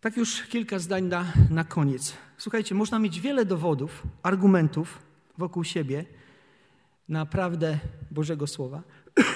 Tak 0.00 0.16
już 0.16 0.42
kilka 0.42 0.78
zdań 0.78 1.04
na, 1.04 1.32
na 1.50 1.64
koniec. 1.64 2.14
Słuchajcie, 2.36 2.74
można 2.74 2.98
mieć 2.98 3.20
wiele 3.20 3.44
dowodów, 3.44 4.02
argumentów 4.22 4.98
wokół 5.38 5.64
siebie 5.64 6.04
na 7.08 7.26
prawdę 7.26 7.78
Bożego 8.10 8.46
Słowa, 8.46 8.82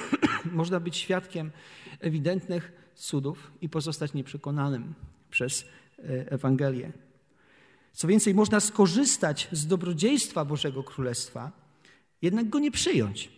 można 0.45 0.81
być 0.81 0.97
świadkiem 0.97 1.51
ewidentnych 2.01 2.73
cudów 2.95 3.53
i 3.61 3.69
pozostać 3.69 4.15
nieprzekonanym 4.15 4.95
przez 5.31 5.65
e, 5.99 6.33
Ewangelię. 6.33 6.93
Co 7.93 8.09
więcej, 8.09 8.35
można 8.35 8.61
skorzystać 8.61 9.49
z 9.53 9.67
dobrodziejstwa 9.67 10.45
Bożego 10.45 10.83
Królestwa, 10.83 11.53
jednak 12.23 12.49
go 12.49 12.59
nie 12.59 12.71
przyjąć 12.71 13.31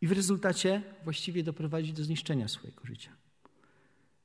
i 0.00 0.06
w 0.06 0.12
rezultacie 0.12 0.82
właściwie 1.04 1.42
doprowadzić 1.42 1.92
do 1.92 2.04
zniszczenia 2.04 2.48
swojego 2.48 2.84
życia. 2.84 3.21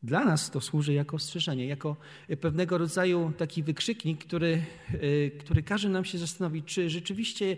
Dla 0.04 0.26
nas 0.26 0.52
to 0.52 0.62
służy 0.62 0.94
jako 0.94 1.16
ostrzeżenie, 1.16 1.66
jako 1.66 1.96
pewnego 2.42 2.78
rodzaju 2.78 3.32
taki 3.38 3.64
wykrzyknik, 3.64 4.26
który, 4.26 4.64
e, 4.94 5.32
który 5.32 5.64
każe 5.64 5.90
nam 5.90 6.06
się 6.06 6.18
zastanowić, 6.18 6.66
czy 6.66 6.90
rzeczywiście 6.90 7.58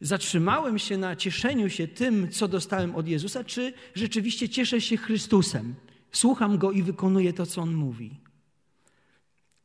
zatrzymałem 0.00 0.78
się 0.78 0.98
na 0.98 1.16
cieszeniu 1.16 1.70
się 1.70 1.88
tym, 1.88 2.30
co 2.30 2.48
dostałem 2.48 2.96
od 2.96 3.08
Jezusa, 3.08 3.44
czy 3.44 3.72
rzeczywiście 3.94 4.48
cieszę 4.48 4.80
się 4.80 4.96
Chrystusem, 4.96 5.74
słucham 6.12 6.58
Go 6.58 6.72
i 6.72 6.82
wykonuję 6.82 7.32
to, 7.32 7.46
co 7.46 7.62
On 7.62 7.74
mówi. 7.74 8.20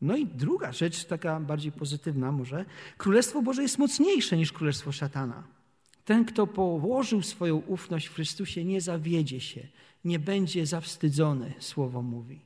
No 0.01 0.17
i 0.17 0.25
druga 0.25 0.71
rzecz, 0.71 1.05
taka 1.05 1.39
bardziej 1.39 1.71
pozytywna 1.71 2.31
może, 2.31 2.65
Królestwo 2.97 3.41
Boże 3.41 3.61
jest 3.61 3.77
mocniejsze 3.77 4.37
niż 4.37 4.51
Królestwo 4.51 4.91
Szatana. 4.91 5.43
Ten, 6.05 6.25
kto 6.25 6.47
położył 6.47 7.21
swoją 7.21 7.55
ufność 7.55 8.07
w 8.07 8.13
Chrystusie, 8.13 8.65
nie 8.65 8.81
zawiedzie 8.81 9.39
się, 9.39 9.67
nie 10.05 10.19
będzie 10.19 10.65
zawstydzony, 10.65 11.53
słowo 11.59 12.01
mówi. 12.01 12.41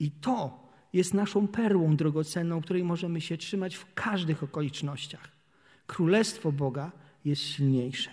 I 0.00 0.10
to 0.10 0.68
jest 0.92 1.14
naszą 1.14 1.48
perłą 1.48 1.96
drogocenną, 1.96 2.62
której 2.62 2.84
możemy 2.84 3.20
się 3.20 3.36
trzymać 3.36 3.74
w 3.74 3.94
każdych 3.94 4.42
okolicznościach. 4.42 5.28
Królestwo 5.86 6.52
Boga 6.52 6.92
jest 7.24 7.42
silniejsze. 7.42 8.10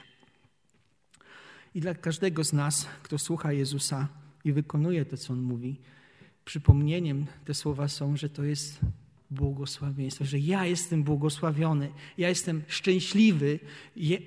I 1.75 1.81
dla 1.81 1.93
każdego 1.93 2.43
z 2.43 2.53
nas, 2.53 2.87
kto 3.03 3.17
słucha 3.17 3.53
Jezusa 3.53 4.07
i 4.45 4.53
wykonuje 4.53 5.05
to, 5.05 5.17
co 5.17 5.33
On 5.33 5.41
mówi, 5.41 5.79
przypomnieniem 6.45 7.25
te 7.45 7.53
słowa 7.53 7.87
są, 7.87 8.17
że 8.17 8.29
to 8.29 8.43
jest 8.43 8.79
błogosławieństwo, 9.31 10.25
że 10.25 10.39
ja 10.39 10.65
jestem 10.65 11.03
błogosławiony, 11.03 11.89
ja 12.17 12.29
jestem 12.29 12.61
szczęśliwy, 12.67 13.59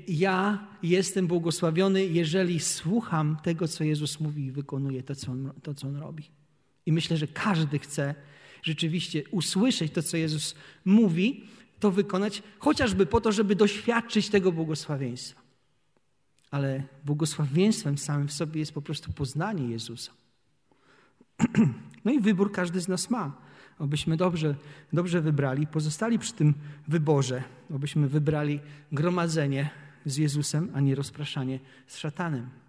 ja 0.08 0.68
jestem 0.82 1.26
błogosławiony, 1.26 2.06
jeżeli 2.06 2.60
słucham 2.60 3.36
tego, 3.42 3.68
co 3.68 3.84
Jezus 3.84 4.20
mówi 4.20 4.44
i 4.44 4.52
wykonuję 4.52 5.02
to, 5.02 5.14
co 5.14 5.32
On, 5.32 5.52
to, 5.62 5.74
co 5.74 5.88
on 5.88 5.96
robi. 5.96 6.24
I 6.86 6.92
myślę, 6.92 7.16
że 7.16 7.26
każdy 7.26 7.78
chce 7.78 8.14
rzeczywiście 8.62 9.22
usłyszeć 9.30 9.92
to, 9.92 10.02
co 10.02 10.16
Jezus 10.16 10.54
mówi, 10.84 11.44
to 11.80 11.90
wykonać, 11.90 12.42
chociażby 12.58 13.06
po 13.06 13.20
to, 13.20 13.32
żeby 13.32 13.56
doświadczyć 13.56 14.28
tego 14.28 14.52
błogosławieństwa. 14.52 15.42
Ale 16.50 16.82
błogosławieństwem 17.04 17.98
samym 17.98 18.28
w 18.28 18.32
sobie 18.32 18.60
jest 18.60 18.72
po 18.72 18.82
prostu 18.82 19.12
poznanie 19.12 19.68
Jezusa. 19.68 20.12
No 22.04 22.12
i 22.12 22.20
wybór 22.20 22.52
każdy 22.52 22.80
z 22.80 22.88
nas 22.88 23.10
ma. 23.10 23.42
Obyśmy 23.78 24.16
dobrze, 24.16 24.54
dobrze 24.92 25.20
wybrali, 25.20 25.66
pozostali 25.66 26.18
przy 26.18 26.32
tym 26.32 26.54
wyborze, 26.88 27.42
obyśmy 27.74 28.08
wybrali 28.08 28.60
gromadzenie 28.92 29.70
z 30.06 30.16
Jezusem, 30.16 30.70
a 30.74 30.80
nie 30.80 30.94
rozpraszanie 30.94 31.58
z 31.86 31.98
szatanem. 31.98 32.61